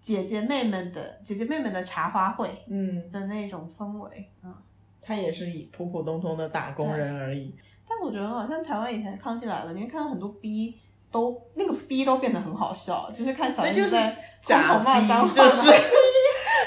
[0.00, 4.28] 姐姐妹们的姐姐妹们的茶话会，嗯的那种氛围。
[4.44, 4.54] 嗯，
[5.00, 7.54] 他也是以普普通通的打工人而已。
[7.88, 10.78] 但我觉得好像台湾以前康熙来了，你会看到很多 B。
[11.10, 15.70] 都那个逼都变得很好笑，就是看小英在假骂脏话， 就是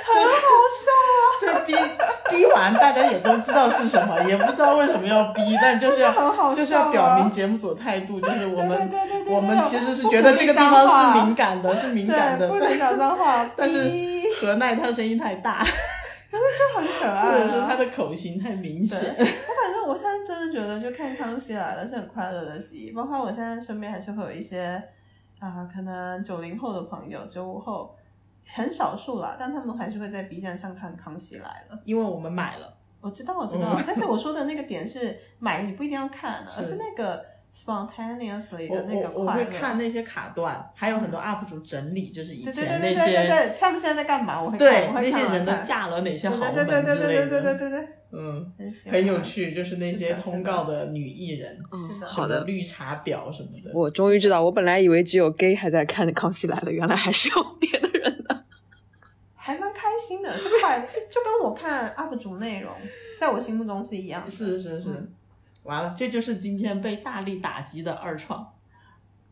[0.06, 0.48] 很好
[0.80, 1.24] 笑啊！
[1.42, 1.74] 就是逼
[2.30, 8.92] 逼完，大家也都知道是什么，也不知道为什么要逼，但就是要就是要表明节目组态度，就是我们
[9.28, 13.50] 我们其实是觉得这个地方是敏感的，是敏感的，不能讲脏话。
[13.56, 13.90] 但是
[14.40, 15.66] 何奈他声音太大，
[16.40, 17.76] 就很可爱或、者说他啊。
[17.76, 18.98] 的口型太明，显。
[19.18, 24.82] 我反正我现在真的觉得，就看《康熙来了》是很快乐的戏，包括我现在身边还是会有一些
[25.40, 27.96] 啊、可能九零后的朋友，九五后
[28.48, 31.76] 很少数啦，但他们还是会在 B 站上看《康熙来了》。
[31.86, 37.24] 因为我们买了，我知道，我知道，嗯但是我说的那个点是买了你不一定要看， 是而是那个
[37.54, 39.46] spontaneously 的那个我我会。
[39.46, 44.42] 看那些卡段，还有很多 UP 主整理，就是以对前那对对对对对些对，他们现在在干嘛？
[44.42, 48.54] 我会看，对我会看那些人都嫁了哪些豪门对对对对之类对对对对，对对，嗯，
[48.92, 49.22] 很有。
[49.22, 52.44] 趣，就是那些通告的女艺人，嗯，好的。
[52.46, 58.44] 绿茶婊什么的，我终于知道，我本来以为只有 gay 还在看《康熙来了》，原来还是有别的人的。
[59.36, 60.80] 还蛮开心的，是快，
[61.12, 62.72] 就跟我看 UP 主内容，
[63.20, 64.30] 在我心目中是一样的。
[64.32, 65.12] 是是是，嗯
[65.64, 68.54] 完了，这就是今天被大力打击的二创，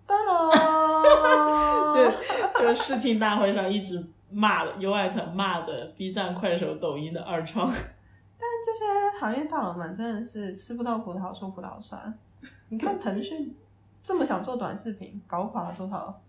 [0.07, 12.17] 噔噔， 就就视听大会上一直骂的 U 艾特骂的 B 站、快手、抖音的二创，但这些行业大佬们真的是吃不到葡萄说葡萄酸。
[12.69, 13.53] 你看腾讯
[14.01, 16.21] 这么想做短视频，搞垮了多少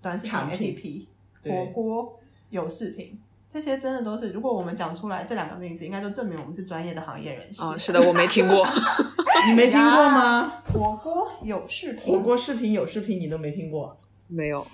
[0.00, 1.06] 短视频 APP，
[1.42, 2.20] 对火锅
[2.50, 3.20] 有视频，
[3.54, 7.62] 这些真的都是，如果我们讲出来这两个名字，应该都证明我们是专业的行业人士。
[7.62, 8.66] 啊，是的，我没听过。
[9.46, 10.60] 你没听过吗？
[10.72, 13.96] 火锅有视频，火锅视频有视频你都没听过，
[14.26, 14.66] 没有。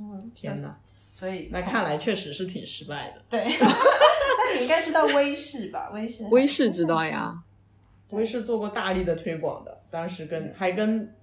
[0.00, 0.76] 嗯，天哪！
[1.14, 3.22] 所以那看来确实是挺失败的。
[3.30, 5.90] 对，那你应该知道微视吧？
[5.94, 7.32] 微视，微视知道呀。
[8.10, 11.14] 微视做过大力的推广的，当时跟还跟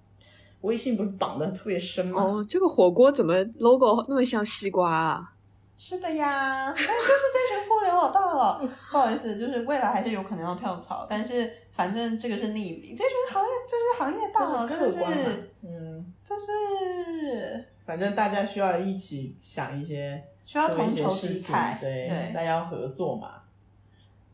[0.62, 2.24] 微信不是绑的特别深吗？
[2.24, 5.34] 哦，这个火锅怎么 logo 那么像西瓜啊？
[5.82, 8.60] 是的呀，但就是这群互联网大佬，
[8.92, 22.34] 不好意思，就是未来还是有可能要跳槽，但是反正这个是匿名，这群行业就是行业大佬，真的这是嗯，就是反正大家需要一起想一些需要同仇，敌忾，对，对。
[22.34, 23.44] 大家要合作嘛，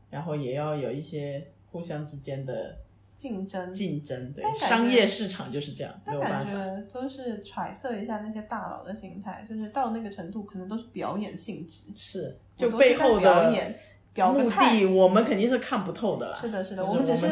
[0.09, 2.75] 然后也要有一些互相之间的
[3.17, 3.73] 竞争。
[3.73, 6.51] 竞争，对商业市场就是这样，没但感有办法。
[6.51, 13.75] 觉都是揣测一下那些大佬的心态，就是到那个程度，可能都是表演性质，是，就背后的表的演
[14.13, 16.37] 表目的，我们肯定是看不透的啦。
[16.39, 17.27] 是的，是的，我们只是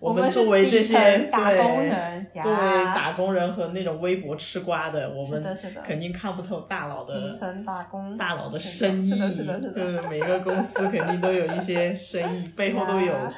[0.00, 5.44] 我们作为这些打工人呀，作为打工人和那种微博吃瓜的，我们
[5.84, 9.10] 肯定看不透大佬的底的层打工大佬的生意。
[9.10, 13.34] 是的是的是的对，每个公司肯定都有一些生意， 背后都有呀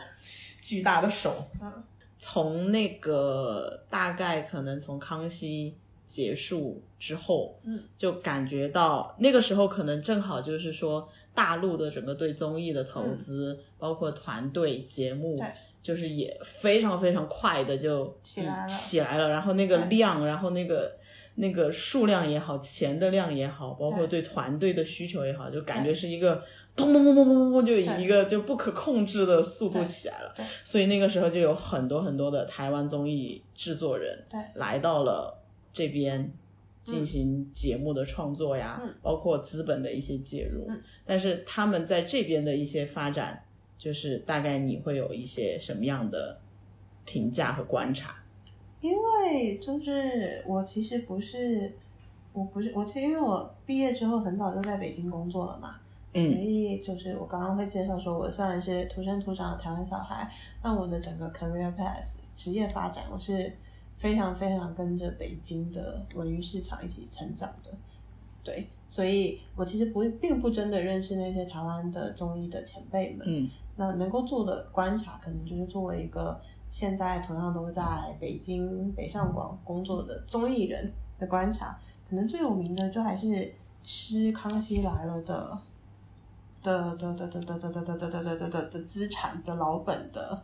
[0.65, 1.47] 巨大的手。
[1.63, 1.71] 嗯。
[2.19, 15.39] 从那个大概可能从康熙结束之后，嗯，就感觉到那个时候可能正好就是说大陆的整个对综艺的投资，包括团队节目
[15.83, 18.69] 就是也非常非常快的就起来了。
[18.69, 20.97] 起来了，然后那个量，然后那个。
[21.37, 24.23] 那个数量也好，钱的量也好，包括对。
[24.23, 26.41] 对团队的需求也好，就感觉是一个
[26.77, 30.35] 砰砰砰砰砰砰，就以一个就不可控制的速度起来了。
[30.37, 35.41] 对所以那个时候就有很多很多的台湾综艺制作人对来到了
[35.73, 36.33] 这边
[36.83, 40.67] 进行节目的创作呀，嗯包括资本的一些介入。
[40.69, 43.45] 嗯但是他们在这边的一些发展，
[43.79, 46.41] 就是大概你会有一些什么样的
[47.05, 48.17] 评价和观察？
[48.81, 51.73] 因为就是我其实不是，
[52.33, 55.77] 我不是我其实因为我毕业之后很早就在北京工作了嘛，
[56.15, 60.31] 所嗯以就是我刚刚会介绍说，我虽然是土生土长的台湾小孩，
[60.63, 63.53] 但我的整个 career path 职业发展，我是
[63.99, 67.71] 非常非常跟着北京的文娱市场一起成长的。
[68.45, 76.41] 对，所以我其实不并不真的认识那些台湾的综艺的前辈们，嗯那能够做的观察，可能就是作为一个
[76.71, 77.83] 现在同样都在
[78.21, 81.77] 北京北上广工作的综艺人的观察，
[82.09, 83.53] 可能最有名的就还是
[83.83, 85.59] 吃《康熙来了》的
[86.65, 90.43] 的的的的的的的的的的的的的的资产的老本的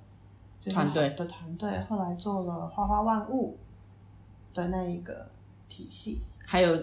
[0.71, 3.59] 团队的团队，后来做了《花花万物》
[4.57, 5.27] 的那一个
[5.69, 6.79] 体系，还有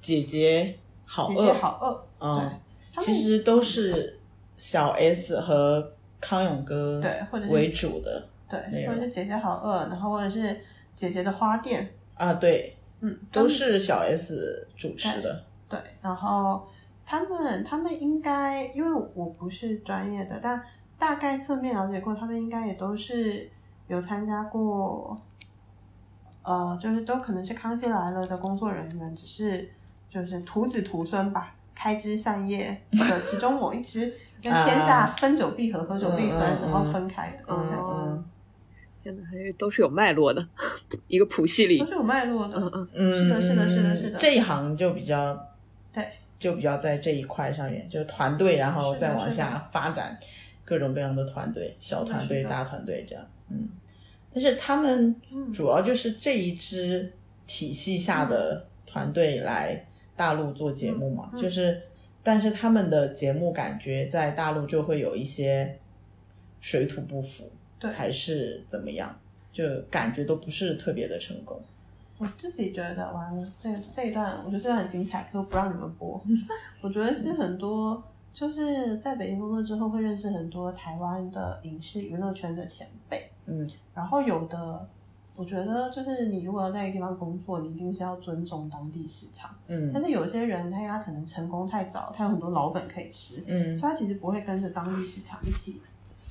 [0.00, 2.58] 姐姐好饿，姐好饿，嗯
[2.94, 4.20] 对，其实都是
[4.56, 10.60] 小 S 和康永哥对或者是为主的对，或者是姐姐好饿，然后或者是
[10.94, 15.44] 姐姐的花店，啊，对，嗯，都是小 S 主持的。
[15.68, 16.64] 对，然后
[17.06, 20.60] 他们他们应该，因为我不是专业的，但
[20.98, 23.48] 大概侧面了解过，他们应该也都是
[23.86, 25.16] 有参加过，
[26.42, 29.70] 呃，就是都可能是《康熙来了》的工作人员，只是
[30.10, 38.24] 就是徒子徒孙吧，开枝散叶的其中某一支， 跟天下分久必合，合久必分，然后分开的，嗯嗯。
[39.04, 40.44] 天哪，还是都是有脉络的，
[41.06, 41.78] 一个谱系里。
[41.78, 41.86] 都。
[41.86, 44.18] 是有脉络的，嗯嗯，嗯，是的是的是的是的。
[44.18, 45.40] 这一行就比较对，
[46.38, 50.18] 就比较在这一块上面，就是团队，然后再往下发展
[50.64, 53.24] 各种各样的团队，小团队、大团队这样。
[53.48, 53.68] 嗯，
[54.32, 55.52] 但是他们嗯。
[55.52, 57.12] 主要就是这一支
[57.46, 61.80] 体系下的团队来大陆做节目嘛，就是，
[62.22, 65.78] 但是他们的节目感觉在大陆就会有一些
[66.60, 67.90] 水土不服，对。
[67.90, 69.18] 还是怎么样，
[69.52, 71.60] 就感觉都不是特别的成功。
[72.18, 76.20] 我自己觉得完了，这个这一段我觉得这段很精彩，可我不让你们播。
[76.82, 78.02] 我觉得是很多
[78.32, 84.88] 就是在北京工作之后，会认识很多台湾的影视娱乐圈的前辈，嗯然后有的。
[85.38, 89.54] 我觉得就是你如果要在一个地方工作，你一定是要尊重当地市场。
[89.66, 95.82] 嗯但是有些人他他可能成功太早，他有很多老本可以吃，嗯所以他其实不会跟着当地市场一起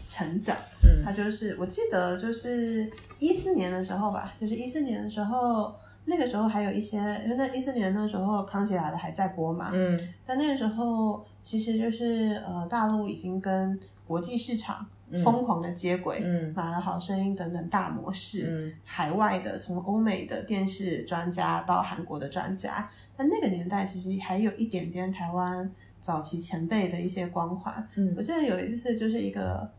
[0.08, 0.56] 成长。
[0.84, 1.04] 嗯。
[1.04, 2.90] 他嗯就是我记得就是
[3.20, 5.74] 一四年的时候吧，就是一四年的时候，
[6.06, 10.00] 那个时候还有一些，因为那一四年的时候《康熙来了》还在播嘛，嗯。
[10.26, 15.20] 但那个时候其实就是呃大陆已经跟国际市场嗯。
[15.24, 16.52] 疯狂的接轨，嗯。
[16.56, 18.74] 买了《好声音》等等大模式，嗯。
[18.84, 25.70] 海外的从欧美的电视专家到韩国的专家，但那个年代其实还有一点点台湾
[26.02, 29.70] 早期前辈的一些光环，我嗯记得有一次就是一个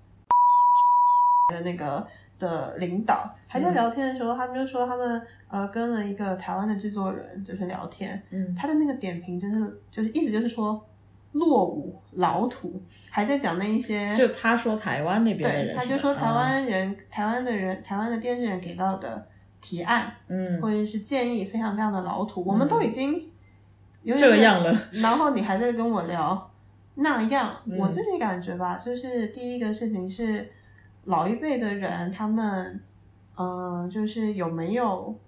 [1.49, 2.07] 的那个
[2.39, 8.55] 的领导还在聊天的时候，他们就说他们呃跟了一个台湾的制作人就是聊天，嗯。
[8.55, 10.85] 他的那个点评就是就是意思就是说
[11.33, 19.27] 落伍老土，还在讲那一些就他说台湾那边的对，人，他就说台湾人、台湾的人、台湾的电视人给到的
[19.61, 20.61] 提案嗯。
[20.61, 23.31] 或者是建议非常非常的老土，我们都已经
[24.03, 26.51] 有点这样了， 然后你还在跟我聊
[26.97, 27.79] 那样，嗯。
[27.79, 30.51] 我自己感觉吧，就是第一个事情是
[31.07, 32.81] 老一辈的人，他们
[33.37, 35.19] 嗯、呃就是有没有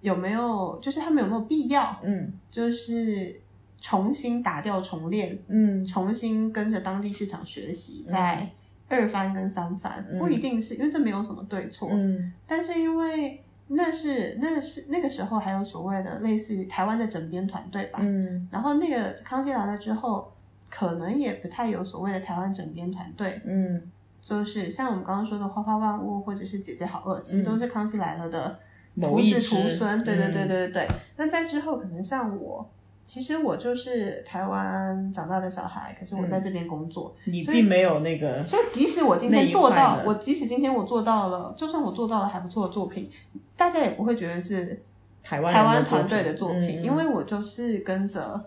[0.00, 2.32] 有没有，就是他们有没有必要，嗯。
[2.50, 3.40] 就是
[3.80, 5.84] 重新打掉重练，嗯。
[5.84, 8.50] 重新跟着当地市场学习，在
[8.88, 10.18] 二番跟三番，嗯。
[10.18, 12.32] 不一定是因为这没有什么对错，嗯。
[12.46, 18.48] 但是因为那是那是那个时候还有所谓的类似于台湾的整编团队吧，嗯。
[18.50, 20.32] 然后那个康熙来了之后，
[20.68, 23.80] 可能也不太有所谓的台湾整编团队，嗯
[24.22, 28.56] 就是像我们刚刚说的花花万物或者是姐姐好饿，其实都是康熙来了的
[28.94, 30.48] 徒子徒孙，对对对嗯。
[30.48, 30.88] 对对对。
[31.16, 32.64] 那在之后，可能像我，
[33.04, 43.10] 其实我就是台湾长大的小孩，可是我在这边工作，你并没有那个，所以即使我今天做到我即使今天我做到了，就算我做到了还不错的作品，
[43.56, 44.80] 大家也不会觉得是
[45.24, 48.44] 台湾台湾团队的作品，嗯因为我就是跟着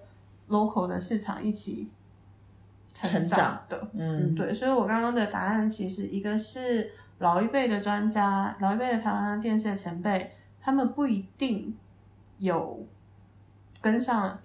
[0.47, 1.89] local 的市场一起
[2.95, 3.87] 成长长的。
[3.93, 4.33] 嗯。
[4.33, 11.77] 对，所以我刚刚的答案其实一个是老一辈的专家，老一辈的台湾电视的前辈，他们不一定
[12.39, 12.87] 有
[13.81, 14.39] 跟上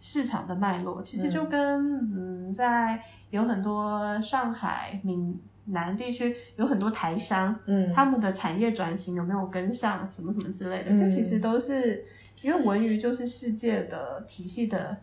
[0.00, 1.48] 市场的脉络，其实就嗯。
[1.48, 7.92] 跟嗯在有很多上海、闽南地区有很多台商，嗯。
[7.94, 12.04] 他们的产业转型有没有跟上，什么什么之类的，嗯这其实都是
[12.42, 14.96] 因为文娱就是世界的体系的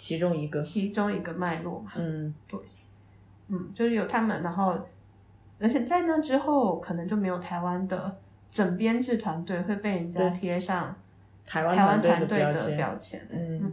[0.00, 1.92] 其中一个，其中一个脉络嘛。
[1.96, 2.34] 嗯。
[2.48, 2.58] 对。
[3.48, 4.76] 嗯，就是有他们，然后
[5.58, 8.16] 而且在那之后，可能就没有台湾的
[8.50, 10.96] 整编制团队会被人家贴上
[11.44, 13.28] 台湾台湾团队的标签，标签。
[13.30, 13.60] 嗯。
[13.62, 13.72] 嗯，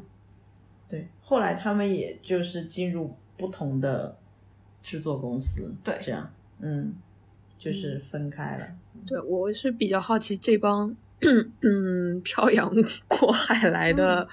[0.89, 4.17] 对，后来他们也就是进入不同的
[4.83, 5.97] 制作公司，对。
[6.01, 6.95] 这样，嗯，
[7.57, 8.67] 就是分开了，
[9.05, 12.71] 对，我是比较好奇这帮嗯漂洋
[13.07, 14.27] 过海来的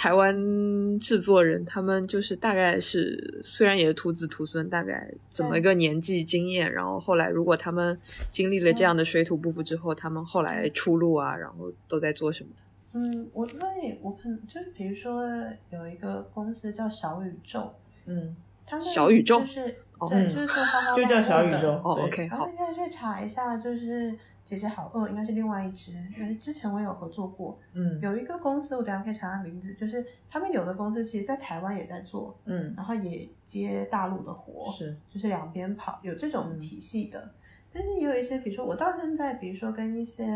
[0.00, 7.98] 台湾制作人，他们就是大概是虽然也是徒子徒孙，大概怎么一个年纪经验，然后后来如果他们
[8.30, 12.50] 经历了这样的水土不服之后，他们后来出路啊，然后都在做什么？
[12.92, 15.28] 嗯，我会我可能就是比如说
[15.70, 17.74] 有一个公司叫小宇宙，
[18.06, 24.16] 嗯，他们小宇宙就是哦对，嗯就是做花花就叫小宇宙，哦，OK，好然后，现在去查一下，就是
[24.48, 28.00] 姐姐好饿，应该是另外一支，因为之前我有合作过，嗯。
[28.00, 36.58] 有一个公司，我等下可以查下名字，就是他们有的公司其实在台湾也在做，嗯，然后也接大陆的活，是，就是两边跑，有这种嗯。
[36.58, 37.30] 体系的。
[37.70, 40.26] 但是也有一些，比如说我到现在，比如说跟一些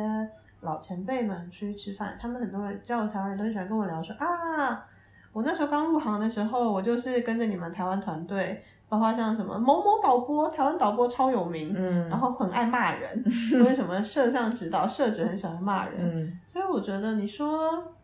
[0.61, 4.87] 老前辈们出去吃饭，他们很多人叫我台湾人都喜欢跟我聊说啊，
[5.33, 17.95] 我那时候刚入行的时候，我就是跟着你们台湾团队，包括像什么某某导播，台湾导播超有名，嗯，然后很爱骂人，因为什么摄像指导、摄指很喜欢骂人，嗯所以我觉得你说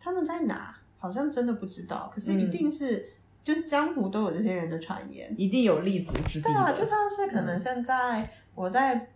[0.00, 2.10] 他们在哪，好像真的不知道。
[2.12, 3.10] 可是一定是、
[3.44, 5.32] 就是江湖都有这些人的传言。
[5.38, 9.10] 一定有立足之对啊，就像是可能嗯现在我在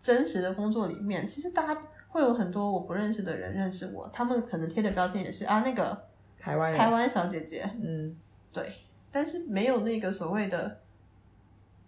[0.00, 1.78] 真实的工作里面，其实大家
[2.08, 6.06] 会有很多我不认识的人认识我，他们可能贴的标签也是啊那个
[6.38, 8.16] 台湾，台湾小姐姐，嗯，
[8.50, 8.72] 对，
[9.10, 10.80] 但是没有那个所谓的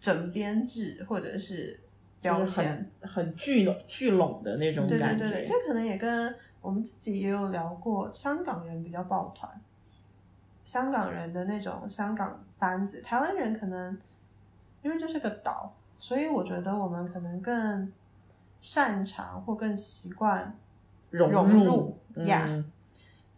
[0.00, 1.78] 整编制或者是
[2.20, 3.24] 标签很。
[3.24, 5.28] 很聚拢聚拢的那种对对感觉。
[5.28, 9.50] 对对，这可能也跟我们自己也有聊过，香港人比较抱团，
[10.64, 13.98] 香港人的那种香港班子，台湾人可能
[14.82, 17.92] 因为这是个岛，所以我觉得我们可能更
[18.60, 20.56] 擅长或更习惯
[21.10, 22.64] 融融入入呀嗯，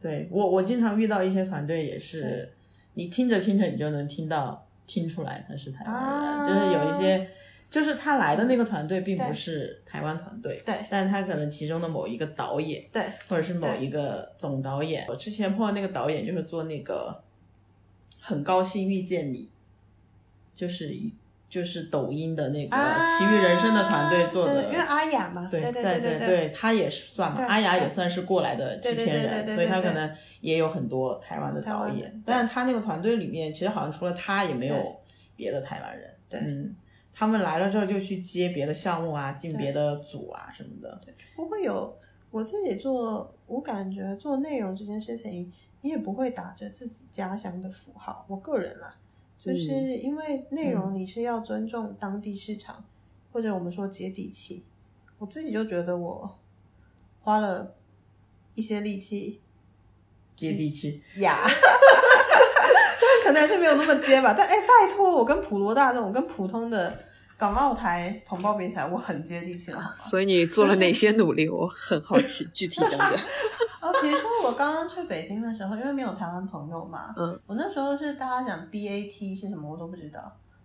[0.01, 2.53] 对我我经常遇到一些团队也是对，
[2.95, 7.29] 你听着听着你就能听到听出来他是台湾人，啊就是有一些。
[7.71, 15.05] 就是他来的那个团队并不是台湾团队，对但他可能其中的某一个导演，对或者是某一个总导演。
[15.09, 17.21] 我之前碰到那个导演就是做那个，
[18.21, 19.49] 很高兴遇见你，
[20.55, 20.95] 就是
[21.55, 35.01] 就是抖音的那个啊奇遇人生的团队做的，对因为阿雅嘛，对对在对在对，他也是算嘛，阿雅也算是过来的制片人，所以他可能也有很多台湾的导演但是他那个团队里面其实好像除了他也没有
[35.37, 36.41] 别的台湾人，对。
[36.41, 36.75] 嗯，
[37.13, 41.01] 他们来了之后就去接别的项目啊，进别的组啊什么的，
[41.37, 41.97] 不会有
[42.33, 45.53] 我自己做，我感觉做内容这件事情，
[45.83, 48.27] 你也不会打着自己家乡的符号。
[48.29, 48.97] 我个人啦，
[49.45, 52.83] 就是嗯因为内容你是要尊重当地市场，
[53.33, 54.65] 或者我们说接地气。
[55.19, 56.39] 我自己就觉得我
[57.21, 57.75] 花了
[58.55, 59.41] 一些力气
[60.37, 61.03] 接地气。
[61.17, 61.37] 呀，
[62.97, 66.99] 虽然可能还是没有那么接吧，但哎，拜托，我跟普罗大众，我跟普通的
[67.37, 69.95] 港澳台同胞比起来，我很接地气了。
[69.99, 71.49] 所以你做了哪些努力？
[71.49, 73.11] 我很好奇，具体讲讲。
[73.11, 80.21] 啊， 比如说我刚刚去北京的时候，因为没有台湾朋友嘛，嗯，我那时候是大家讲 BAT 是什么我都不知道，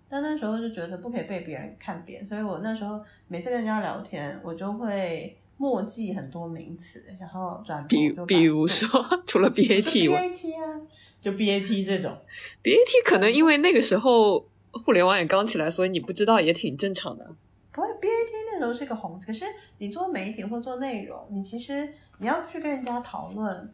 [0.07, 8.88] 但那时候就觉得不可以被别人看扁，所以我那时候每次跟人家聊天，我就会默记很多名词，然后转头比就比如说，
[9.26, 10.82] 除了 BAT 外 BAT 啊，
[11.20, 12.15] 就 BAT 这种
[12.63, 17.36] ，，BAT 可能因为那个时候互联网也刚起来，所以你不知道也挺正常的。
[17.72, 19.45] 不会 BAT 那时候是个红词，可是
[19.78, 23.74] 你做媒体或做内容，你其实你要去跟人家讨论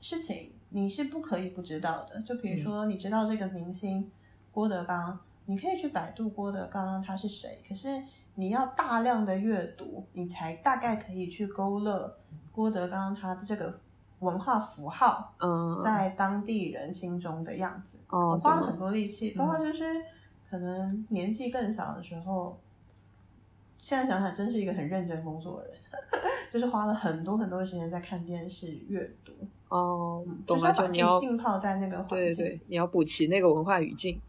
[0.00, 2.20] 事情，你是不可以不知道的。
[2.22, 4.10] 就比如说，你知道这个明星
[4.52, 8.02] 郭德纲，你可以去百度郭德纲他是谁，可是
[8.36, 12.16] 你要大量的阅读，你才大概可以去勾勒
[12.52, 13.80] 郭德纲他的这个
[14.20, 17.98] 文化符号嗯，在当地人心中的样子。
[18.10, 19.84] 我哦，花了很多力气，包括就是
[20.50, 22.58] 可能年纪更小的时候，
[23.78, 25.76] 现在想想真是一个很认真工作的人，
[26.50, 29.32] 就是花了很多很多时间在看电视、阅读，
[29.68, 34.20] 哦，嗯懂了，就你要浸泡在那个环境，对对，你要补齐那个文化语境。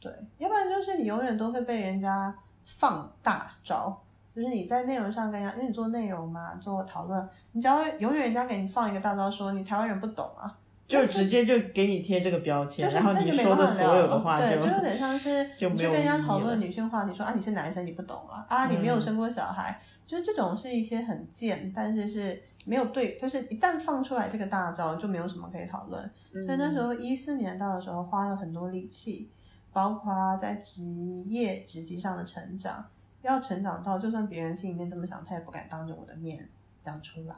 [0.00, 4.00] 对要不然就是你永远都会被人家放大招。
[4.32, 10.56] 就是你在内容上跟人家，因为你做内容嘛，做讨论，你只要永远人家给你放一个大招，说你台湾人不懂啊，
[10.88, 26.10] 就直接就给你贴这个标签，就是然后这就没你说的办法聊所有的话对，就就有点像是 你去跟人家讨论女性话题，说啊你是男生你不懂啊，啊你没有嗯生过小孩，就是这种是一些很贱，但是是没有对，就是一旦放出来这个大招，就没有什么可以讨论。
[26.32, 29.30] 所以那时候一四年到的时候，花了很多力气，
[29.72, 30.82] 包括在职
[31.26, 32.86] 业职级上的成长，
[33.20, 36.48] 要成长到就算别人心里面这么想，他也不敢当着我的面
[36.80, 37.34] 讲出来。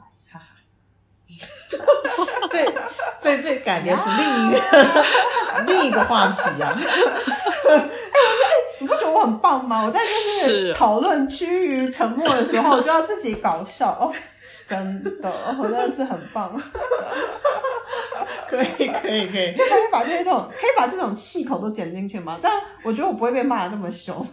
[2.49, 2.71] 这
[3.21, 5.05] 这这感觉是另一个
[5.67, 6.77] 另一个话题啊呀、
[8.79, 9.83] 你不觉得我很棒吗？
[9.85, 14.11] 我在就是是讨论趋于沉默的时候， 就要自己搞笑哦，
[14.71, 16.51] 真的，我真的是很棒，
[18.47, 22.39] 可以可以可以，可以把这种可以把这种气口都剪进去吗？
[22.41, 24.25] 这样我觉得我不会被骂的这么凶。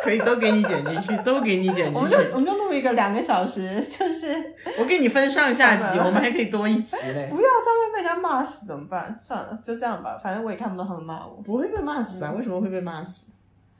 [0.00, 2.10] 可以都给你剪进去， 都给你剪进去我们。
[2.10, 7.36] 就我们就录一个两个小时，就是我给你分上下集，我们还可以多一集嘞不。
[7.36, 9.18] 要这样会被人家骂死怎么办？
[9.20, 11.42] 算了，就这样吧，反正我也看不到他们骂我。
[11.42, 12.30] 不会被骂死啊？
[12.30, 13.24] 为什么会被骂死？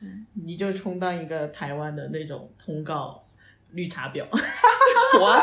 [0.01, 3.23] 嗯你就充当一个台湾的那种通告
[3.73, 4.25] 绿茶婊，
[5.21, 5.37] 我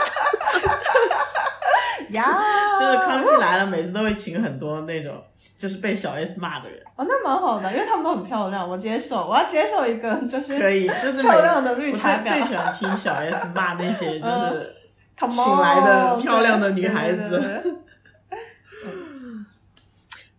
[2.10, 2.38] 呀，
[2.80, 5.24] 就是康熙来了，每次都会请很多那种
[5.58, 6.82] 就是被小 S 骂的人。
[6.96, 14.76] 哦，那蛮好的，因为他们都很漂亮，我接受，我要接受一个就是可以，就是每漂亮的绿茶我最喜欢听小 S 骂那些就是
[15.30, 17.82] 请来的漂亮的女孩子。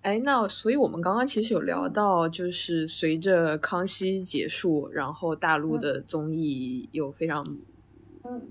[0.02, 7.58] 哎，那所以我们刚刚其实有聊到，就是随着康熙结束，然后大陆的综艺有非常嗯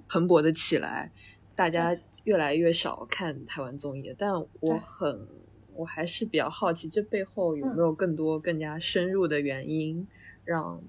[0.07, 1.11] 蓬勃的起来，
[1.55, 4.13] 大家越来越少看台湾综艺。
[4.17, 5.28] 但我很，
[5.73, 10.07] 我还是比较好奇，这背后有没有更多更加深入的原因，
[10.43, 10.82] 让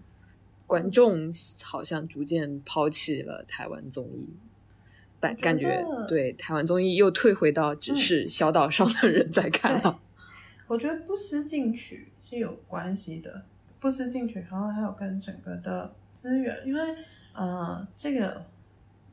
[0.66, 1.30] 观众
[1.62, 4.30] 好像逐渐抛弃了台湾综艺。
[5.18, 9.98] 感感觉对台湾综艺又退回到只嗯是小岛上的人在看了。
[10.68, 13.42] 我觉得不思进取是有关系的，
[13.80, 16.80] 不思进取，然后还有跟整个的资源，因为
[17.32, 18.44] 呃，这个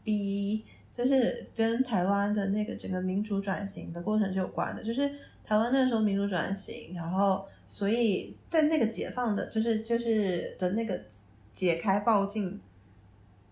[0.04, 0.64] 比
[0.96, 5.10] 就是跟台湾的那个整个民主转型的过程是有关的，就是
[5.44, 11.02] 台湾那时候民主转型，然后所以在那个解放的，就是就是的那个
[11.52, 12.60] 解开报禁，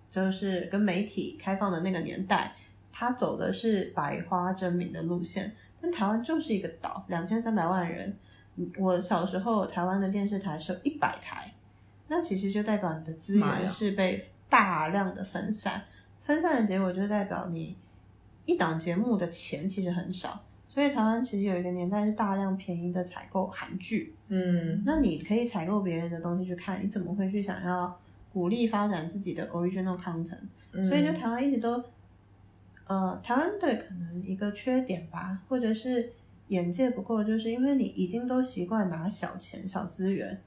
[0.09, 2.55] 就是跟媒体开放的那个年代，
[2.91, 5.51] 他走的是百花争鸣的路线。
[5.81, 8.09] 但台湾就是一个岛，两千三百万人。
[8.57, 11.53] 嗯我小时候台湾的电视台是有一百台，
[12.09, 15.81] 那其实就代表你的资源是被大量的分散，
[16.21, 17.75] 分散的结果就代表你
[18.45, 20.41] 一档节目的钱其实很少。
[20.69, 27.99] 所以台湾其实有一个年代是大量便宜的采购韩剧，嗯那你可以采购别人的东西去看，你怎么会去想要
[28.31, 30.37] 鼓励发展自己的 original content？
[30.71, 31.83] 嗯所以就台湾一直都，
[32.87, 36.13] 呃，台湾的可能一个缺点吧，或者是
[36.47, 40.39] 眼界不够，就是因为你已经都习惯拿小钱、小资源，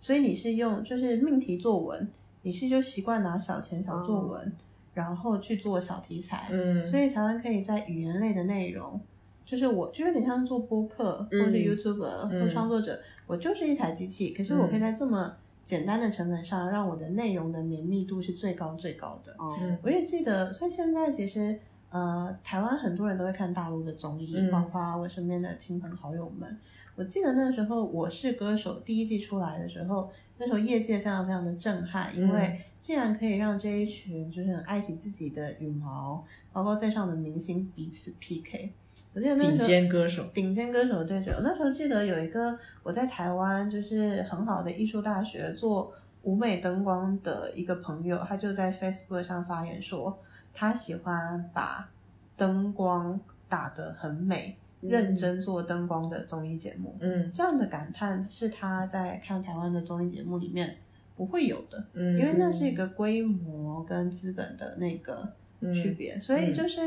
[0.00, 2.10] 所以你是用就是命题作文，
[2.42, 4.52] 你是就习惯拿小钱、小作文，
[4.94, 9.00] 然后去做小题材，嗯，所以台湾可以在语言类的内容，
[9.44, 19.32] 就是我就有点像做播客或者嗯 YouTuber 嗯或创作者，我就是一台机器，可是我可以在这么简单的成本上，让我的内容的绵密度是最高最高的。
[19.38, 21.58] 哦嗯我也记得，所以现在其实
[21.90, 26.58] 呃，台湾很多人都会看大陆的综艺，嗯包括我身边的亲朋好友们。
[26.96, 30.10] 我记得那时候《我是歌手》第一季出来的时候，
[30.40, 38.72] 那时候业界非常非常的震撼，因嗯为竟然可以让这一群就是很爱惜自己的羽毛，包括在上的明星彼此 PK。
[39.12, 41.30] 我记得那时候顶尖歌手，顶尖歌手对决。
[41.32, 50.18] 我那时候记得有一个我在台湾就是很好的艺术大学做舞美灯光的一个朋友，他就在 Facebook 上发言说，
[50.54, 51.90] 他喜欢把
[52.38, 56.96] 灯光打得很美，嗯认真做灯光的综艺节目。
[57.00, 57.30] 嗯。
[57.32, 60.76] 这样的感叹是他在看台湾的综艺节目里面
[61.16, 65.32] 不会有的，嗯，因为那是一个规模跟资本的那个
[65.74, 66.80] 区别，所以就是、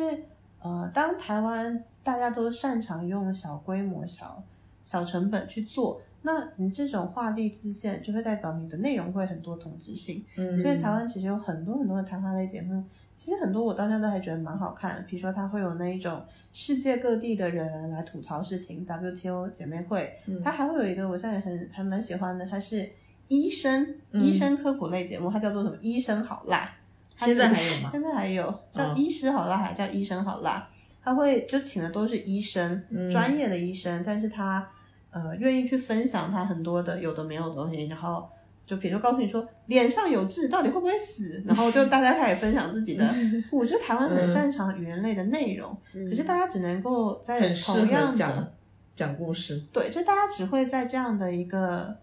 [0.59, 4.43] 呃，当台湾大家都擅长用小规模、小
[4.83, 10.25] 小成本去做，那你这种画地自限，就会代表你的内容会很多同质性。
[10.37, 12.83] 嗯，所以台湾其实有很多很多的谈话类节目，
[13.15, 15.01] 其实很多我到现在都还觉得蛮好看的。
[15.03, 22.89] 比如说，它会有那一种世界各地的人来吐槽事情，WTO 姐妹会，嗯它还会有一个我现在也很还蛮喜欢的，它是
[23.27, 25.75] 医生嗯医生科普类节目，它叫做什么？
[25.81, 26.69] 医生好辣。
[27.15, 30.67] 它现在是还有吗现在还有叫哦医师好辣，还叫医生好辣。
[31.05, 34.65] 他会就请的都是医生，嗯专业的医生，但是他
[35.13, 38.27] 呃愿意去分享他很多的有的没有的东西，然后
[38.65, 43.15] 就比如说告诉你说脸上有痣到底会不会死，然后就大家开始分享自己的。
[43.51, 45.77] 我觉得台湾很擅长语言类的内容，
[46.09, 48.51] 可是大家只能够在同样的讲
[48.95, 51.95] 讲故事，对，就大家只会在这样的一个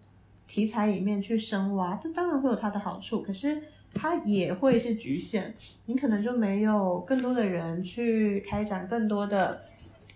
[0.46, 3.60] 题材里面去深挖，这当然会有它的好处，可是
[3.94, 5.52] 它也会是局限，
[5.86, 9.62] 你可能就没有更多的人去开展更多的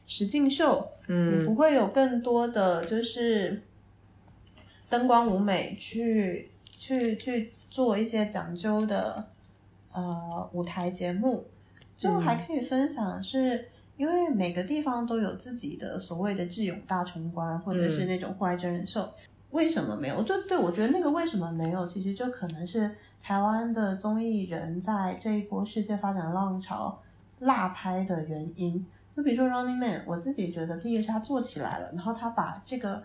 [0.07, 3.63] 实境秀，嗯你不嗯会有更多的就是
[4.89, 9.27] 灯光舞美去去去做一些讲究的
[9.93, 11.47] 呃舞台节目，
[11.97, 13.69] 就还可以分享是。
[13.97, 19.09] 因为每个地方都有自己的所谓的智勇大冲关，或者是那种户外真人秀，
[19.53, 20.21] 为什么没有？
[20.25, 22.91] 就对我觉得那个为什么没有，其实就可能是
[23.23, 27.01] 台湾的综艺人在这一波世界发展浪潮
[27.39, 28.85] 落拍的原因。
[29.17, 33.03] 就比如说 Running Man，我自己觉得第一个是他做起来了，然后他把这个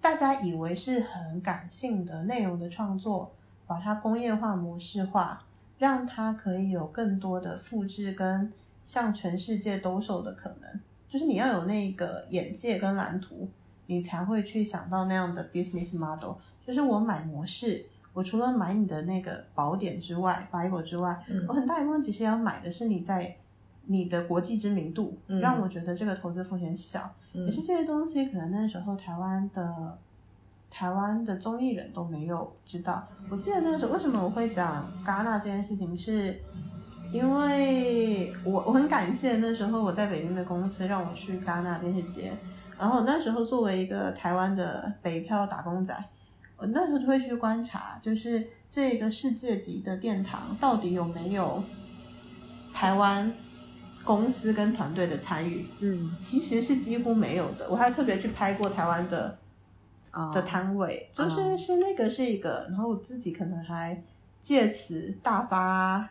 [0.00, 3.32] 大家以为是很感性的内容的创作，
[3.66, 5.44] 把它工业化、模式化，
[5.78, 8.52] 让它可以有更多的复制跟
[8.84, 10.80] 向全世界兜售的可能。
[11.08, 13.48] 就是你要有那个眼界跟蓝图，
[13.86, 16.34] 你才会去想到那样的 business model。
[16.64, 23.34] 就是我买模式，我除了买你的那个宝典之外，Bible 之外，嗯我很大一部分其实要买的是你在
[23.90, 27.00] 你的国际知名度，嗯让我觉得这个投资风险小。
[27.32, 29.98] 可是这些东西可能那时候台湾的
[30.70, 33.06] 台湾的综艺人都没有知道。
[33.30, 36.40] 我记得那个时候为什么我会讲戛纳这件事情，是
[37.12, 42.32] 因为我我很感谢那时候我在北京的公司让我去戛纳电视节，
[42.78, 45.94] 然后那时候作为一个台湾的北漂打工仔，
[46.56, 51.62] 我那时候就会去观察，就是这个世界级的殿堂到底有没有
[52.74, 53.32] 台湾
[54.08, 57.68] 公司跟团队的参与，嗯其实是几乎没有的。
[57.68, 59.36] 我还特别去拍过台湾的
[60.10, 64.02] 啊的摊位，就是哦是那个是一个，然后我自己可能还
[64.40, 66.08] 借此大发，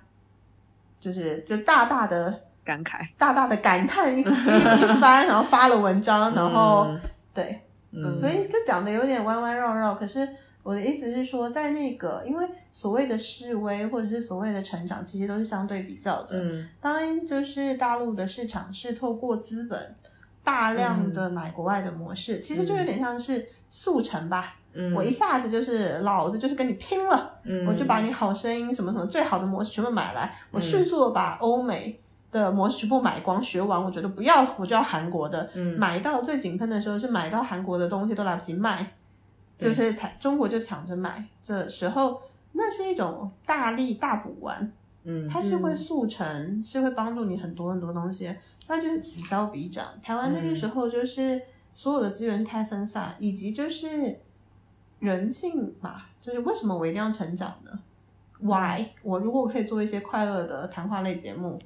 [1.00, 3.08] 就是就大大的感慨。
[3.18, 7.02] 大大的感叹一一 一番，然后发了文章，然后、嗯
[7.34, 9.95] 对，嗯，所以就讲的有点弯弯绕绕。
[9.95, 10.30] 可是
[10.68, 16.32] 我的意思是说，在那个因为所谓的示威或者是所谓的成长，其实都是相对比较的。
[16.32, 19.95] 嗯当然，就是大陆的市场是透过资本
[20.43, 24.57] 大量的买国外的模式，其实就有点像是速成吧。
[24.74, 31.97] 嗯，我一下子就是老子就是跟你拼了，嗯我就把你好声音什么什么最好的模式全部买来，我迅速的把欧美
[32.30, 35.49] 的模式全部买光学完，我觉得不要了，我就要韩国的。
[35.53, 38.88] 嗯买到最井喷的时候是买到韩国的东西都来不及卖，对
[39.58, 44.72] 就是台中国就抢着买，这时候那是一种大力大补丸，
[45.03, 48.34] 嗯它是会速成，是会帮助你很多很多东西，
[48.68, 49.99] 那就是此消彼长。
[50.01, 51.41] 台湾那个时候就是
[51.74, 54.20] 所有的资源太分散，以及就是
[54.99, 57.80] 人性嘛，就是为什么我一定要成长呢
[58.39, 58.86] ？Why？
[59.01, 61.58] 我如果可以做一些快乐的谈话类节目，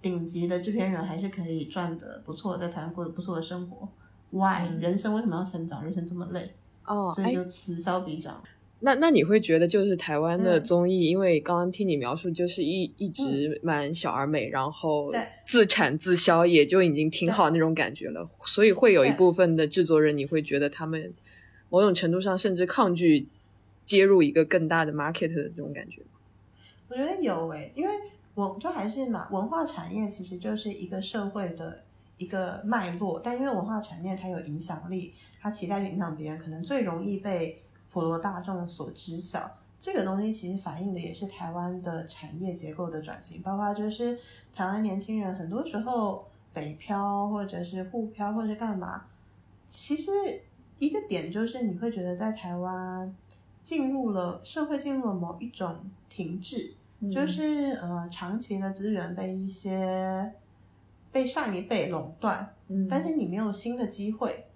[0.00, 3.88] 顶级的制片人还是可以赚的不错，在台湾过得不错的生活。
[4.30, 5.82] Why？、嗯人生为什么要成长？
[5.84, 6.54] 人生这么累，
[6.86, 8.42] 哦，哎所以，就此消彼长。
[8.80, 15.10] 那那你会觉得就是台湾的嗯综艺，因为刚刚听你描述，就是一一直蛮小而美，然后
[15.46, 18.28] 自产自销，也就已经挺好那种感觉了。
[18.44, 21.14] 所以会有一部分的制作人，你会觉得他们
[21.70, 23.26] 某种程度上甚至抗拒
[23.86, 26.02] 接入一个更大的 market 的这种感觉。
[26.90, 27.94] 我觉得有诶、因为
[28.34, 31.84] 我就还是嘛，文化产业其实就是一个社会的
[32.18, 35.14] 一个脉络，但因为文化产业它有影响力，
[35.44, 39.58] 它期待去影响别人，可能最容易被普罗大众所知晓。
[39.78, 44.18] 这个东西其实反映的也是台湾的产业结构的转型，包括就是
[44.54, 49.04] 台湾年轻人很多时候北漂或者是沪漂或者是干嘛，
[49.68, 50.10] 其实
[50.78, 53.14] 一个点就是你会觉得在台湾
[53.62, 55.76] 进入了社会进入了某一种
[56.08, 56.72] 停滞，
[57.12, 60.32] 就是呃长期的资源被一些
[61.12, 64.46] 被上一辈垄断，嗯但是你没有新的机会，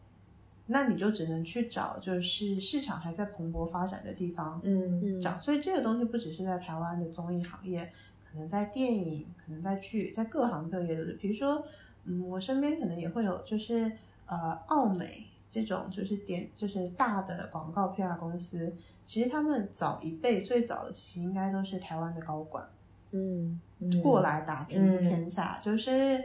[0.68, 5.38] 那你就只能去找就是市场还在蓬勃发展的地方嗯嗯找。
[5.40, 7.90] 所以这个东西不只是在台湾的综艺行业，
[8.30, 11.14] 可能在电影，可能在剧，在各行各业都是。
[11.14, 11.64] 比如说，
[12.04, 13.90] 嗯，我身边可能也会有就是
[14.26, 22.68] 呃奥美这种就是点就是大的广告 PR 公司，其实他们早一辈最早的其实应该都是台湾的高管。
[23.10, 23.58] 嗯
[24.02, 26.22] 过来打拼嗯天下，就是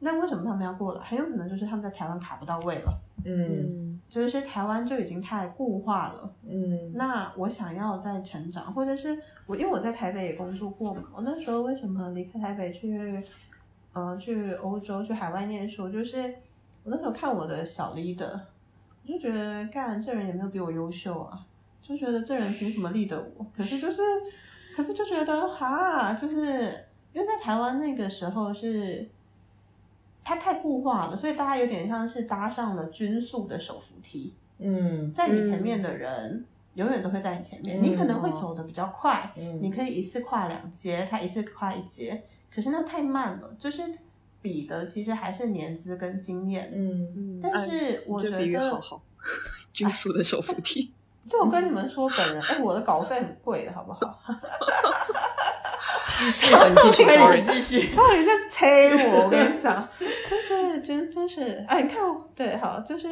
[0.00, 1.00] 那为什么他们要过来？
[1.02, 6.32] 很有可能就是他们在台湾卡不到位了，嗯嗯就是台湾就已经太固化了。
[6.48, 13.22] 嗯那我想要再成长，或者是我因为我在台北也工作过嘛，我那时候为什么离开台北去，
[13.92, 16.22] 呃，去欧洲去海外念书，就是
[16.84, 18.30] 我那时候看我的小 leader，
[19.02, 21.44] 我就觉得干这人也没有比我优秀啊，
[21.82, 23.44] 就觉得这人凭什么 lead 我？
[23.56, 24.02] 可是就是，
[24.76, 29.10] 可是就觉得哈，就是因为在台湾那个时候是。
[30.28, 34.34] 它太固化了，所以大家有点像是搭上了均速的手扶梯。
[34.58, 43.82] 嗯在你前面的人、永远都会在你前面，嗯你可能会走得比较快，嗯你可以一次跨两阶，他一次跨一阶，可是那太慢了，就是
[44.42, 46.72] 比的其实还是年资跟经验。
[46.74, 49.02] 嗯嗯，但是我觉这比喻得好好，
[49.72, 50.92] 均速的手扶梯。
[51.24, 54.00] 就我跟你们说，本人哎，我的稿费很贵的，好不好？
[56.18, 59.88] 继续好你继续 可以 sorry 继续然后你在催我，我跟你讲，
[60.30, 62.02] 就是真真是，哎，你看，
[62.34, 63.08] 对，好，就是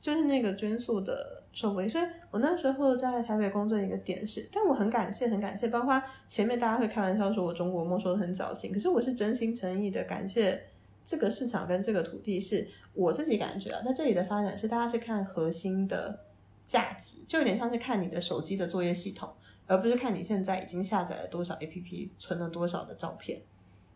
[0.00, 10.66] 就是那个军速的收回，所以我那时候在台北工作一个点是，但我很感谢，很感谢，包括前面大家会开玩笑说我中国梦说的很矫情，可是我是真心诚意的感谢
[11.04, 16.20] 这个市场跟这个土地，是我自己感觉啊，在这里的发展是大家是看核心的
[16.66, 19.28] 价值，就有点像是看你的手机的作业系统。
[19.66, 23.42] 而不是看你现在已经下载了多少 APP，存了多少的照片。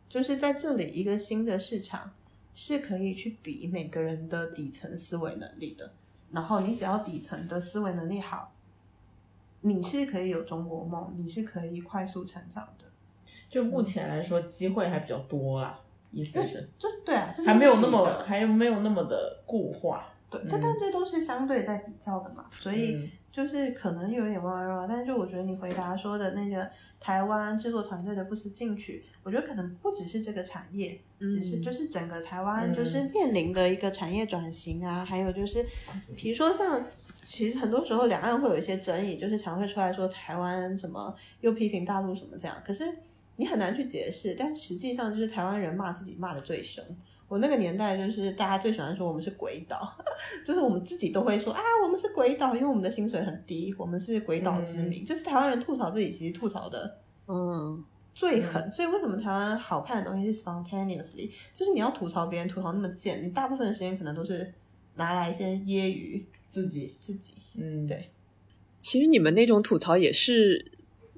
[0.09, 2.13] 就是在这里一个新的市场
[2.55, 5.93] 是可以去比每个人的底层思维能力的。
[6.33, 8.53] 然后你只要底层的思维能力好，
[9.61, 12.85] 你是可以有中国梦，你是可以快速成长的。
[13.49, 15.79] 就目前来说，机会还比较多啦，
[16.11, 20.09] 意思是这对啊，这还没有那么还没有那么的固化。
[20.29, 23.09] 对，这但这都是相对在比较的嘛，所以。
[23.31, 26.69] 嗯就是可能有点弯弯绕绕，但是就我觉得你回答说的那个
[26.99, 35.65] 台湾制作团队的不思进取，我觉得可能不只是这个产业，只是嗯就是整个台湾嗯就是面临的一个产业转型啊，还有就是
[36.17, 36.85] 比如说像。
[37.27, 42.83] 其实很多时候两岸会有一些争议，就是常会出来说台湾什么又批评大陆什么这样，可是
[43.37, 44.35] 你很难去解释。
[44.37, 46.85] 但实际上就是台湾人骂自己骂的最凶。
[47.31, 49.97] 我那个年代就是大家最喜欢说我们是鬼岛，
[50.45, 55.05] 就是我们自己都会说啊，我们是鬼岛，因为我们的薪水很低，我们是鬼岛之民。
[55.05, 57.85] 就是台湾人吐槽自己，其实吐槽的嗯
[58.17, 58.69] 最狠。
[58.69, 64.53] 所以为什么台湾好看的东西是 spontaneously，就是你要吐槽别人吐槽那么贱，你大部分的时间可能都是
[64.97, 67.35] 拿来先揶揄自己，自己。
[67.57, 68.11] 嗯，对
[68.81, 70.73] 其实你们那种吐槽也是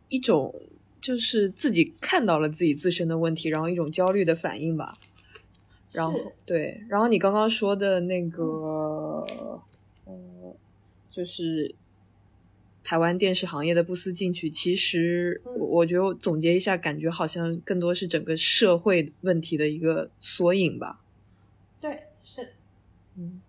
[0.08, 0.54] 一种，
[1.00, 4.98] 就是自己看到了自己自身的问题，然后一种焦虑的反应吧。
[5.92, 9.24] 然后对，然后你刚刚说的那个，
[10.04, 10.56] 呃，
[11.10, 11.74] 就是
[12.82, 21.00] 台湾电视行业的不思进取，其实嗯我我觉得我总结一下，感觉好像更多是整个社会问题的一个缩影吧。
[21.80, 22.54] 对是，
[23.16, 23.40] 嗯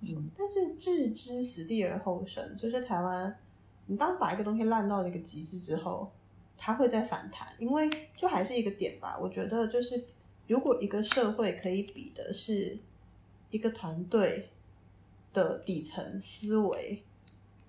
[0.00, 3.38] 嗯但是置之死地而后生，就是台湾，
[3.86, 6.10] 你当把一个东西烂到了一个极致之后，
[6.58, 9.16] 它会再反弹，因为就还是一个点吧。
[9.20, 10.02] 我觉得就是，
[10.52, 12.78] 如果一个社会可以比的是
[13.50, 14.50] 一个团队
[15.32, 17.02] 的底层思维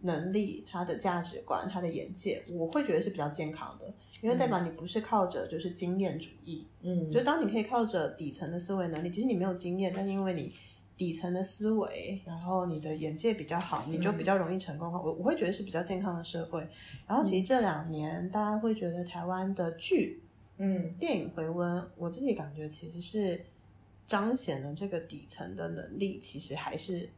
[0.01, 10.51] 能力、他的价值观、他的眼界，我会觉得是比较健康的，因为代表你不是靠着就是经验主义，嗯，就当你可以靠着底层的思维能力，其实你没有经验，但是因为你
[10.97, 16.67] 底层的思维，然后你的眼界比较好，你就比较容易成功我我会觉得是比较健康的社会。
[17.07, 20.21] 然后其实这两年大家会觉得台湾的剧、
[20.57, 20.93] 嗯。
[20.99, 23.45] 电影回温，我自己感觉其实是
[24.07, 27.09] 彰显了这个底层的能力，其实还是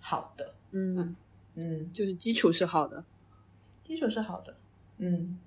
[0.00, 1.16] 好的，嗯，
[1.54, 1.92] 嗯。
[1.92, 3.04] 就是基础是好的。
[3.82, 4.56] 基础是好的。
[4.98, 5.38] 嗯，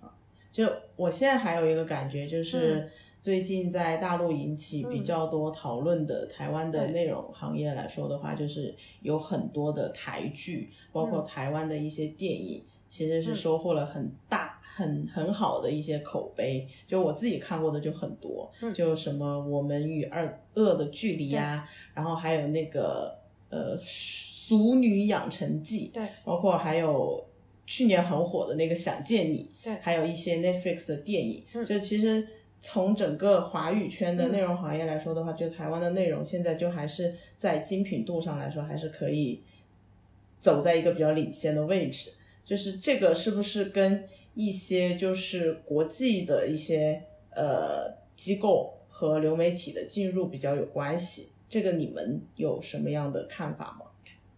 [0.00, 0.14] 好
[0.52, 2.90] 就我现在还有一个感觉，就是
[3.20, 11.26] 最近在大陆引起比较多讨论的台湾的内容行业来说的话，就是有很多的台剧，包括嗯。
[11.26, 13.34] 台湾的一些电影，其实是嗯。
[13.34, 14.59] 收获了很大。
[14.80, 18.72] 很很好的一些口碑，就我自己看过的就很多，嗯。
[18.72, 23.14] 就什么我们与二恶的距离啊，然后还有那个
[23.50, 27.22] 呃《俗女养成记》，对包括还有
[27.66, 31.64] 去年很火的那个《想见你》，对还有一些 Netflix 的电影，嗯。
[31.66, 32.26] 就其实
[32.62, 34.32] 从整个华语圈的嗯。
[34.32, 39.42] 内容行业来说的话，就台湾的内容现在就还是在精品度上来说，还是可以
[40.40, 42.10] 走在一个比较领先的位置。
[42.42, 44.08] 就是这个是不是跟
[44.46, 51.28] 一些就是国际的一些呃机构和流媒体的进入比较有关系？
[51.48, 53.86] 这个你们有什么样的看法吗？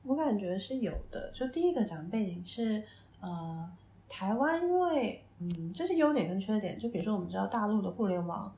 [0.05, 1.31] 我感觉是有的。
[1.33, 2.83] 就第一个讲背景是，
[3.21, 3.71] 呃，
[4.09, 6.77] 台湾因为，嗯，这是优点跟缺点。
[6.79, 8.53] 就比如说，我们知道大陆的互联网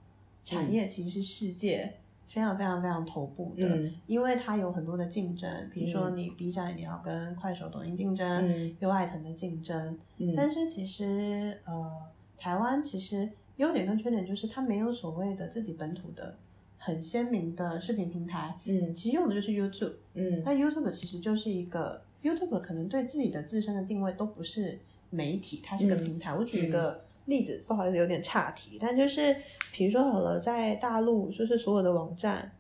[0.45, 1.93] 产业其实是世界
[2.35, 5.49] 非常非常非常头部的，嗯因为它有很多的竞争。
[5.73, 9.97] 比如说，嗯你 B 站你要跟快手、抖音竞争，嗯优爱腾的竞争。
[10.19, 11.93] 嗯但是其实，呃，
[12.37, 16.37] 台湾其实优点跟缺点就是它没有所谓的自己本土的
[16.77, 19.93] 很鲜明的视频平台，嗯其实用的就是 YouTube。
[20.15, 24.81] 嗯那 YouTube 其实就是一个 YouTube 可能对自己的自身的定位都不是
[25.11, 26.35] 媒体，它是个嗯平台。
[26.35, 29.35] 我举一个例子，不好意思有点岔题，但就是
[29.73, 32.53] 比如说好了，在大陆就是所有的网站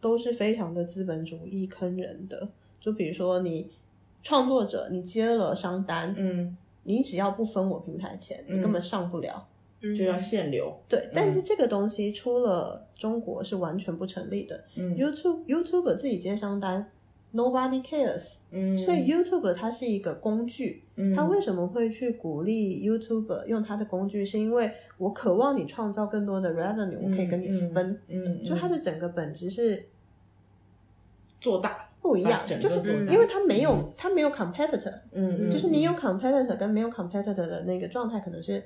[0.00, 2.48] 都是非常的资本主义坑人的。
[2.80, 3.70] 就比如说你
[4.22, 9.46] 创作者你接了商单，嗯，你只要不分我平台钱，你根本上不了。
[9.96, 10.76] 就要限流。
[10.88, 14.64] 对，但是这个东西出了中国是完全不成立的。
[14.74, 16.90] 嗯 YouTube YouTube 自己接商单
[17.34, 18.36] ，Nobody cares。
[18.50, 24.24] 嗯，所以 YouTube 它是一个工具，嗯它为什么会去鼓励 YouTube 用它的工具？
[24.24, 28.00] 是因为我渴望你创造更多的 revenue，我可以跟你分。
[28.08, 29.86] 嗯，就它的整个本质是
[31.40, 38.64] 做大，不一样就是做大因为它没有它没有 competitor，嗯，就是你有 competitor 跟没有 competitor 的那个状态可能是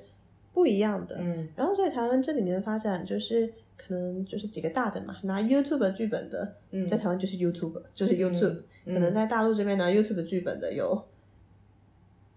[0.53, 1.17] 不一样的。
[1.19, 6.87] 嗯然后所以台湾这几年的发展就是可能就是几个大的嘛，拿 YouTube 剧本的，嗯。
[6.87, 8.61] 在台湾就是 YouTube，就是 YouTube。
[8.85, 11.05] 可能在大陆这边拿 YouTube 剧本的有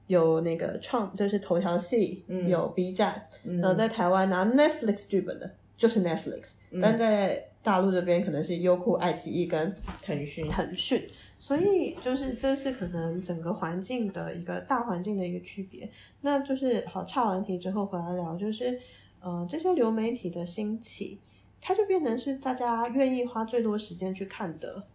[0.06, 2.48] 有那个创，就是头条系，嗯。
[2.48, 3.58] 有 B 站，嗯。
[3.60, 6.80] 然后在台湾拿 Netflix 剧本的就是 Netflix，、嗯。
[6.80, 11.04] 但在大陆这边可能是优酷、爱奇艺跟腾讯，腾讯，
[11.36, 15.90] 所以就是这是可能整个环境的一个大环境的一个区别。
[16.20, 18.78] 那就是好岔完题之后回来聊，就是
[19.18, 21.18] 呃这些流媒体的兴起，
[21.60, 24.86] 它就变成是大家愿意花最多时间去看的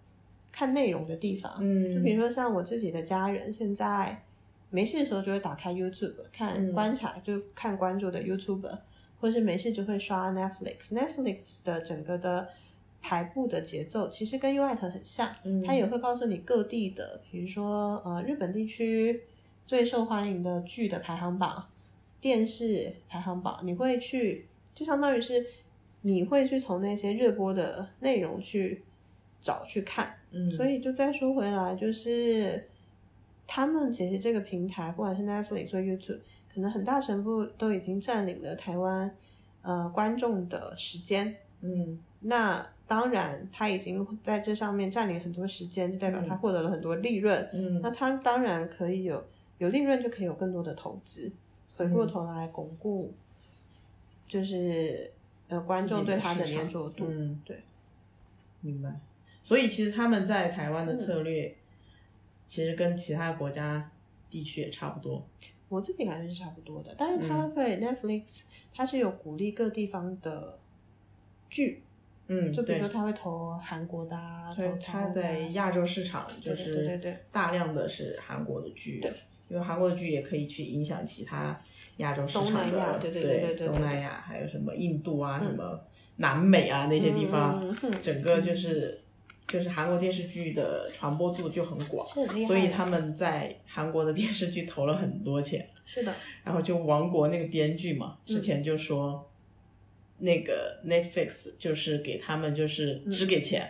[0.52, 1.58] 看内容的地方。
[1.60, 4.24] 嗯，就比如说像我自己的家人，现在
[4.70, 8.78] 没事的时候就会打开 YouTube 看、嗯观察，就看关注的 YouTuber，
[9.20, 10.94] 或是没事就会刷 Netflix。
[10.94, 12.48] Netflix 的整个的
[13.02, 19.24] 排布的节奏其实跟 u i t 很像，嗯它也会告诉你各地的，比如说呃日本地区
[19.66, 21.68] 最受欢迎的剧的排行榜、
[22.20, 25.46] 电视排行榜，你会去，就相当于是
[26.02, 28.84] 你会去从那些热播的内容去
[29.42, 30.16] 找去看。
[30.32, 32.68] 嗯，所以就再说回来，就是
[33.48, 36.20] 他们其实这个平台，不管是 Netflix 或 YouTube，
[36.54, 39.14] 可能很大程度都已经占领了台湾
[39.62, 41.36] 呃观众的时间。
[41.62, 47.50] 嗯那当然，他已经在这上面占领很多时间，就代表他获得了很多利润。
[47.54, 49.24] 嗯那他当然可以有
[49.60, 51.32] 有利润，就可以有更多的投资，
[51.76, 53.14] 回过头来巩固，
[54.28, 55.12] 就是
[55.52, 57.06] 呃观众对他的粘着度。
[57.08, 57.62] 嗯，对，
[58.62, 59.00] 明白。
[59.44, 61.56] 所以其实他们在台湾的策略，
[62.48, 63.92] 其实跟其他国家
[64.30, 65.26] 地区也差不多。
[65.68, 68.42] 我自己感觉是差不多的，但是他嗯会、Netflix
[68.74, 70.60] 他是有鼓励各地方的
[71.50, 71.82] 剧，
[72.28, 79.14] 嗯，就比如说他会投韩国的啊，投对，台它湾的啊在亚洲市场就是对对大量的是韩国的剧，对，
[79.52, 81.62] 因为韩国的剧也可以去影响其他
[81.98, 84.00] 亚洲市场东南亚的，对对对东南。
[84.00, 85.50] 亚还有什么印度啊，嗯。
[85.50, 85.82] 什么
[86.16, 89.02] 南美啊那些地方，整个就是
[89.46, 92.08] 就是韩国电视剧的传播度就很广，
[92.48, 96.14] 所以他们在韩国的电视剧投了很多钱，是的，
[96.46, 98.36] 然后就王国那个编剧嘛，嗯。
[98.36, 99.28] 之前就说。
[100.22, 103.70] 那个 Netflix 就是给他们就是只给钱，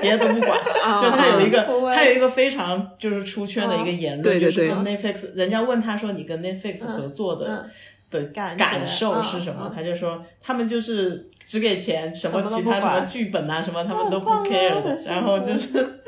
[0.00, 0.58] 别的都不管。
[0.82, 6.88] 啊就他有一个嗯他有一个非常就是出圈的一个言论，就是跟 Netflix，人家问他说你跟 Netflix 嗯。
[6.96, 7.70] 合作的嗯。
[8.10, 14.96] 的感感受是什么他就说他们就是只给钱，什么其他什么剧本啊什么他们都不 care 的。
[15.06, 16.00] 然后就是。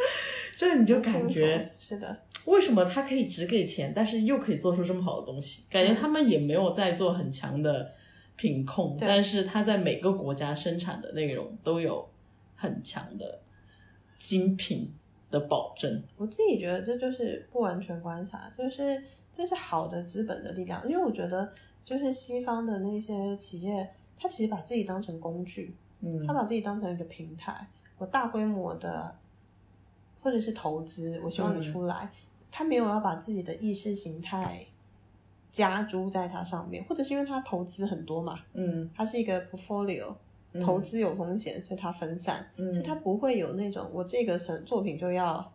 [0.57, 2.15] 就是你就感觉是的，
[2.45, 5.63] 为什么他可以只给钱，但是又可以做出这么好的东西？
[5.71, 5.97] 感觉嗯。
[5.99, 7.93] 他们也没有在做很强的
[8.41, 12.09] 品控，但是它在每个国家生产的内容都有
[12.57, 13.39] 很强的
[14.19, 14.91] 精品
[15.31, 16.03] 的保证。
[16.17, 21.53] 我自己觉得这就是不完全观察，就是这是好的资本的力量，因为我觉得
[21.85, 26.27] 就是西方的那些企业，它其实把自己当成工具，嗯。
[26.27, 27.69] 他把自己当成一个平台，
[27.99, 29.15] 我大规模的
[30.23, 31.63] 或者是投资，我希望你嗯。
[31.63, 32.11] 出来，
[32.51, 34.65] 他没有要把自己的意识形态
[35.53, 38.89] 加注在它上面，或者是因为他投资很多嘛，嗯。
[38.95, 40.15] 它是一个 portfolio，
[40.53, 40.63] 嗯。
[40.63, 42.73] 投资有风险，所以它分散，嗯。
[42.73, 45.53] 所以它不会有那种我这个成作品就要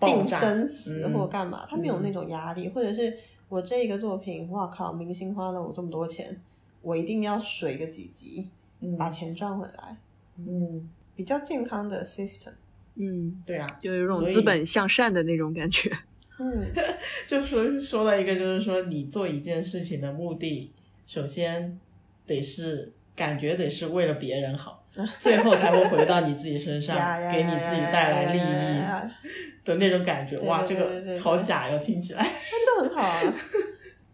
[0.00, 1.12] 定生死嗯。
[1.12, 3.16] 或干嘛，它没有那种压力，或者是
[3.48, 6.40] 我这个作品，哇靠，明星花了我这么多钱，
[6.82, 8.48] 我一定要水个几集，
[8.80, 8.96] 嗯。
[8.96, 9.96] 把钱赚回来，
[10.36, 12.52] 嗯，比较健康的 system。
[12.96, 15.90] 嗯，对啊，就有一种资本向善的那种感觉。
[16.38, 16.66] 嗯，
[17.26, 20.72] 就说说到一个，就是说你做一件事情的目的，
[21.06, 21.78] 首先
[22.26, 24.84] 得是感觉得是为了别人好，
[25.18, 26.96] 最后才会回到你自己身上
[27.32, 29.14] 给你自己带来利益
[29.64, 30.38] 的那种感觉。
[30.40, 32.22] 哇，这个好假哟，听起来。
[32.22, 33.34] 真的很好啊。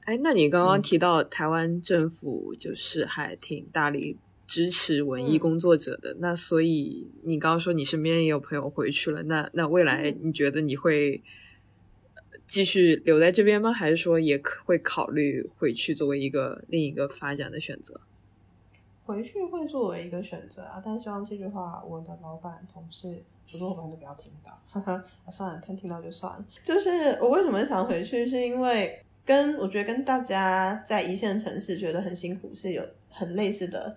[0.05, 4.17] 哎，那你刚刚嗯提到台湾政府就是还挺大力
[4.47, 11.23] 支持文艺嗯工作者的，那所以你刚刚说你身边也有朋友回去了，那那未来嗯你觉得你会呃
[12.51, 13.73] 继续留在这边吗？
[13.73, 18.01] 还是说也可会考虑回去作为一个另一个发展的选择？
[19.07, 23.23] 回去会作为一个选择啊，但希望这句话我的老板、同事、
[23.53, 24.51] 合作伙伴都不要听到。
[24.69, 26.45] 哈哈，啊算了，他听到就算了。
[26.65, 33.97] 就是我为什么想回去，是因为跟我觉得跟大家在一线城市觉得很辛苦是有很类似的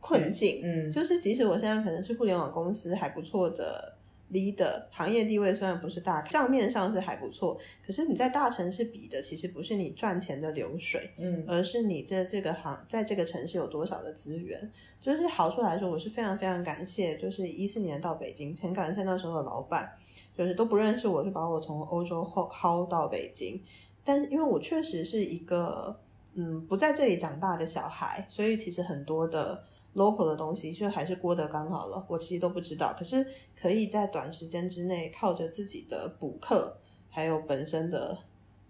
[0.00, 0.60] 困境。
[0.62, 3.96] 嗯，就是即使我现在可能是互联网公司还不错的
[4.32, 14.70] leader，行业地位虽然不是大，账面上是还不错，可是你在大城市比的其实不是你赚钱的流水，嗯而是你在这个行在这个城市有多少的资源。
[15.00, 19.92] 就是好处来说，我是非常非常感谢，就是一四年到北京，很感谢那时候的老板，
[20.36, 23.62] 就是都不认识我，就把我从欧洲薅薅到北京。
[24.02, 26.00] 但因为我确实是一个
[26.34, 29.62] 嗯不在这里长大的小孩，所以其实很多的
[29.94, 32.94] local 的东西，就还是郭德纲好了，我其实都不知道。
[32.98, 33.26] 可是
[33.60, 36.76] 可以在短时间之内，靠着自己的补课，
[37.10, 38.18] 还有本身的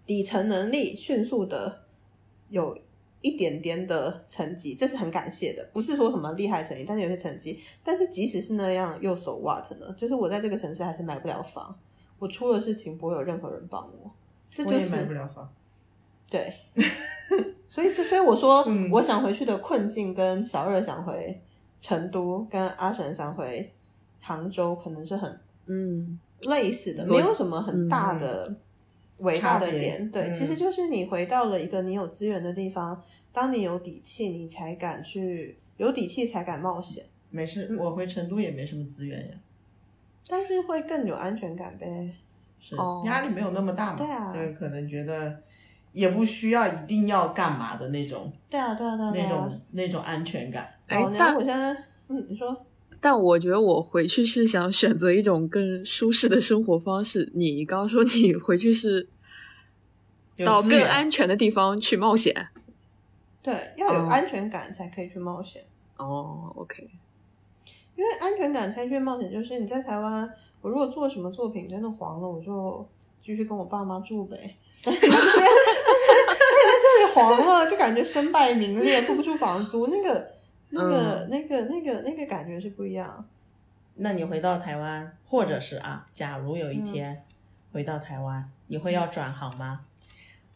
[0.05, 1.83] 底层能力，迅速的
[2.49, 2.77] 有
[3.21, 5.69] 一点点的成绩，这是很感谢的。
[5.73, 7.59] 不是说什么厉害成绩，但是有些成绩。
[7.83, 9.93] 但是即使是那样，又 so what 呢？
[9.97, 11.77] 就是我在这个城市还是买不了房，
[12.17, 14.11] 我出了事情不会有任何人帮我，
[14.49, 15.53] 这我也就是买不了房。
[16.29, 16.53] 对，
[17.69, 18.89] 所以就所以我说，嗯。
[18.91, 21.39] 我想回去的困境跟小二想回
[21.81, 23.71] 成都，跟阿神想回
[24.19, 26.19] 杭州，可能是很嗯。
[26.41, 28.55] 类似的，逻没有什么很大的
[29.19, 30.09] 伟大的点。
[30.09, 37.77] 对，嗯其实就是你回到了一个你有资源的地方，当你有底气，你才敢去有底气才敢冒险，没事，嗯。
[37.77, 39.35] 我回成都也没什么资源呀，
[40.27, 42.09] 但是会更有安全感呗。
[42.61, 43.03] 是哦。
[43.05, 43.97] 压力没有那么大嘛？
[43.97, 44.33] 对啊。
[44.33, 45.41] 就可能觉得
[45.91, 50.69] 也不需要一定要干嘛的那种对啊，对啊，对啊，那种那种安全感。
[50.87, 51.71] 哎，但我现在，
[52.07, 52.65] 嗯，你说，
[52.99, 57.31] 但我觉得我回去是想选择一种更舒适的生活方式。
[57.33, 59.07] 你刚刚说你回去是
[60.45, 62.47] 到更安全的地方去冒险。
[63.41, 65.63] 对，要有哦安全感才可以去冒险。
[65.97, 66.89] 哦，OK，
[67.95, 70.29] 因为安全感才去冒险，就是你在台湾，
[70.61, 72.87] 我如果做什么作品真的黄了，我就
[73.23, 74.55] 继续跟我爸妈住呗。
[77.13, 80.31] 黄了，就感觉身败名裂，付不出房租，那个、
[80.69, 83.25] 那个、那个、那个、那个感觉是不一样。
[83.95, 87.23] 那你回到台湾，或者是啊，假如有嗯一天
[87.73, 89.81] 回到台湾，你会要转行吗？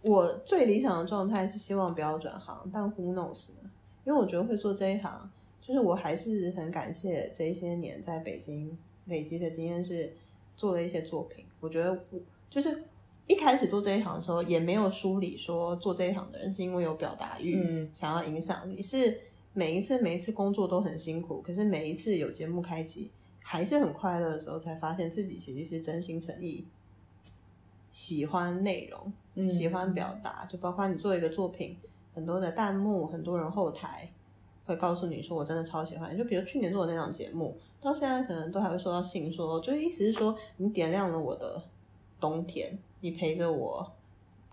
[0.02, 3.70] 我最理想的状态是希望不要转行，但 who knows 呢？
[4.06, 5.30] 因为我觉得会做这一行，
[5.62, 10.14] 就是我还是很感谢这一些年在北京累积的经验，是
[10.56, 11.46] 做了一些作品。
[11.60, 12.20] 我觉得我
[12.50, 12.84] 就是
[13.28, 19.22] 一开始做这一行的时候，也没有梳理说做这一行的人是因为有表达欲，嗯想要影响你，是
[19.54, 23.10] 每一次每一次工作都很辛苦，可是每一次有节目开机
[23.42, 26.66] 还是很快乐的时候，才发现自己其实是真心诚意
[27.92, 29.14] 喜欢内容。
[29.36, 31.76] 嗯喜欢表达，就包括你做一个作品，
[32.14, 34.08] 很多的弹幕，很多人后台
[34.68, 36.16] 会告诉你说我真的超喜欢。
[36.16, 41.64] 就比如去年做的那档节目，到现在可能都还会收到信说，就是意思是说你点亮了我的
[42.20, 43.86] 冬天，你陪着我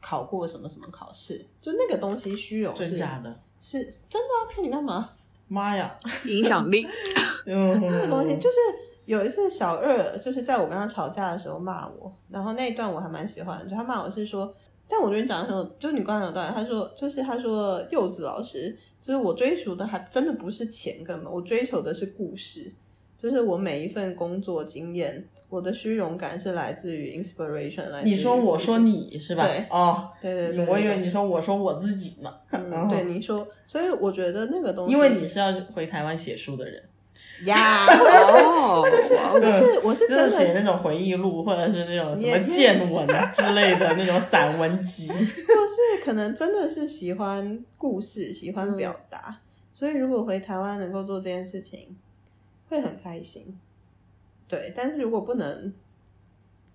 [0.01, 3.33] 考过什么什么考试，就那个东西虚荣是真假的？
[3.61, 3.79] 是
[4.09, 5.13] 真的啊，骗你干嘛？
[5.47, 5.97] 妈呀！
[6.27, 6.85] 影响力。
[7.47, 8.57] 嗯， 那个东西就是
[9.05, 14.53] 有一次小二就是在我跟他吵架的时候骂我，然后那一段我还蛮喜欢的，就他骂我是说，
[14.89, 22.73] 但我觉得你讲的很有，就是你刚才有道理，他说就是他说柚子老师，就是我追求的还真的不是钱根本，我追求的是故事，
[23.21, 29.67] 就是我每一份工作经验，我的虚荣感是来自于 inspiration，来自你说我说你是吧对？
[29.69, 32.33] 哦，对对对，我以为你说我说我自己呢。
[32.53, 36.83] 嗯对你说，所以我觉得那个东西，因为你是要回台湾写书的人，
[37.45, 45.09] 呀，哦，或者是或者是我是就真的写那种回忆录，或者是那种什么见闻之类的那种散文集。
[45.13, 49.41] 就是可能真的是喜欢故事，喜欢表达，
[49.75, 51.97] 所以如果回台湾能够做这件事情，
[52.71, 53.59] 会很开心。
[54.49, 55.75] 对，但是如果不能，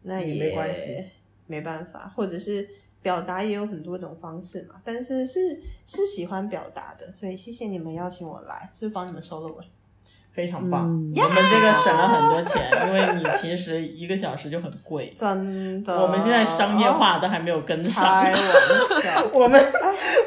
[0.04, 1.06] 那也也没关系
[1.48, 2.70] 没办法，或者是
[3.02, 4.82] 表达也有很多种方式嘛。
[4.84, 9.66] 但是是是喜欢表达的，所以谢谢你们邀请我来，是帮你们收了尾。
[10.36, 19.24] 非常棒，嗯我们这个省了很多 钱，因为你平时一个小时就很贵， 真的，我们现在商业化都还没有跟上，开玩笑。
[19.34, 19.66] 我们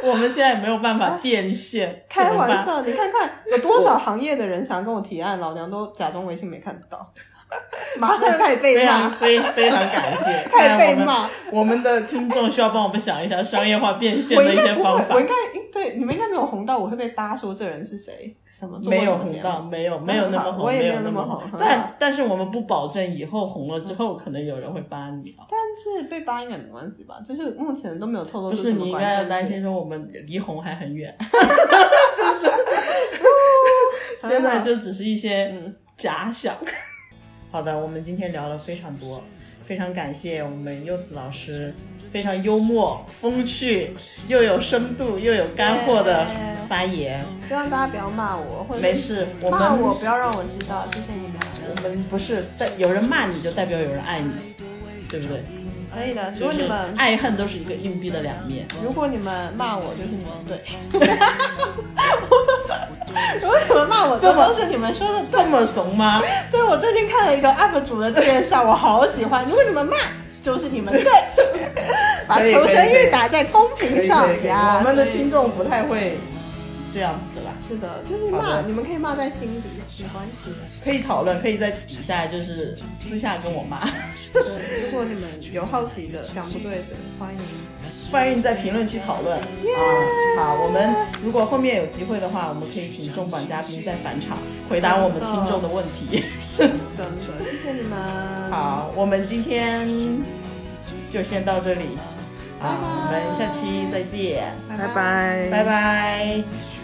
[0.02, 7.12] 我们现在没有办法变现，开玩笑，你看看有多少行业的人想跟我提案，老娘都假装微信没看到，
[7.98, 11.30] 马上就开始被非骂常，非非常感谢， 开始看来我们被骂。
[11.50, 15.26] 我们的听众需要帮我们想一下商业化变现的一些方法我应。
[15.26, 15.32] 该
[15.70, 25.44] 对你们应该没有红到我会被扒说这人是谁，什么没有红到，没有没有那么红，我也没有有那么么红但但是我们不保证以后红了之后，可能有人会扒你啊。
[25.50, 27.16] 但是被扒应该没关系吧？
[27.26, 31.14] 就是目前都没有透露不出是你应该担心说我们离红还很远，
[32.16, 32.50] 就是
[34.28, 36.54] 现在就只是一些嗯假想。
[37.50, 39.24] 好的，我们今天聊了非常多，
[39.66, 41.74] 非常感谢我们柚子老师，
[42.12, 43.90] 非常幽默、风趣，
[44.26, 46.26] 又有深度又有干货的
[46.68, 47.24] 发言。
[47.48, 51.38] 希望大家不要骂我，或者没事，我们骂我不要让我知道，谢谢你们。
[51.74, 54.30] 我们不是代有人骂你就代表有人爱你，
[55.08, 55.42] 对不对？
[55.94, 58.66] 可以的，如果你们爱恨都是一个硬币的两面。
[58.82, 60.58] 如果你们骂我，就是你们对。
[63.40, 66.22] 如果你们骂我，这么都是你们说的这么怂吗？
[66.50, 69.44] 对，我最近看了一个 UP 主的介绍，我好喜欢。
[69.44, 69.96] 如果你们骂，
[70.42, 71.04] 就是你们对，
[72.26, 74.76] 把求生欲打在公屏上呀。
[74.78, 76.18] 我们的对听众不太会
[76.92, 77.52] 这样子的啦。
[77.68, 79.62] 是的，就是骂，你们可以骂在心里，
[80.02, 80.50] 没关系。
[80.82, 83.80] 可以讨论，可以在底下就是私下跟我骂，
[84.32, 84.42] 对，
[84.84, 87.40] 如果你们有好奇的、想不对的，欢迎。
[88.10, 89.44] 欢迎在评论区讨论啊。
[90.38, 94.36] 好，我们如果后面有机会的话，我们可以请重磅嘉宾再返场
[94.68, 96.22] 回答我们听众的问题。
[96.56, 99.88] 真的，谢谢你们。，好，我们今天
[101.12, 101.96] 就先到这里，
[102.60, 106.77] 好，我们下期再见，拜拜，拜拜。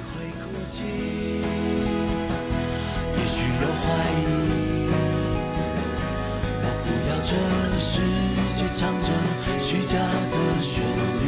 [3.16, 3.84] 也许，有怀
[4.20, 4.22] 疑。
[6.62, 7.30] 我不要这
[7.80, 7.92] 世
[8.54, 9.08] 界唱着
[9.62, 9.92] 虚假
[10.30, 10.72] 的旋
[11.20, 11.24] 律，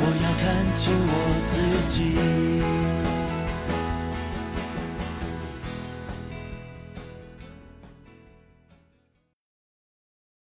[0.00, 0.42] 我要看
[0.74, 1.10] 清我
[1.46, 1.52] 自
[1.92, 1.96] 己。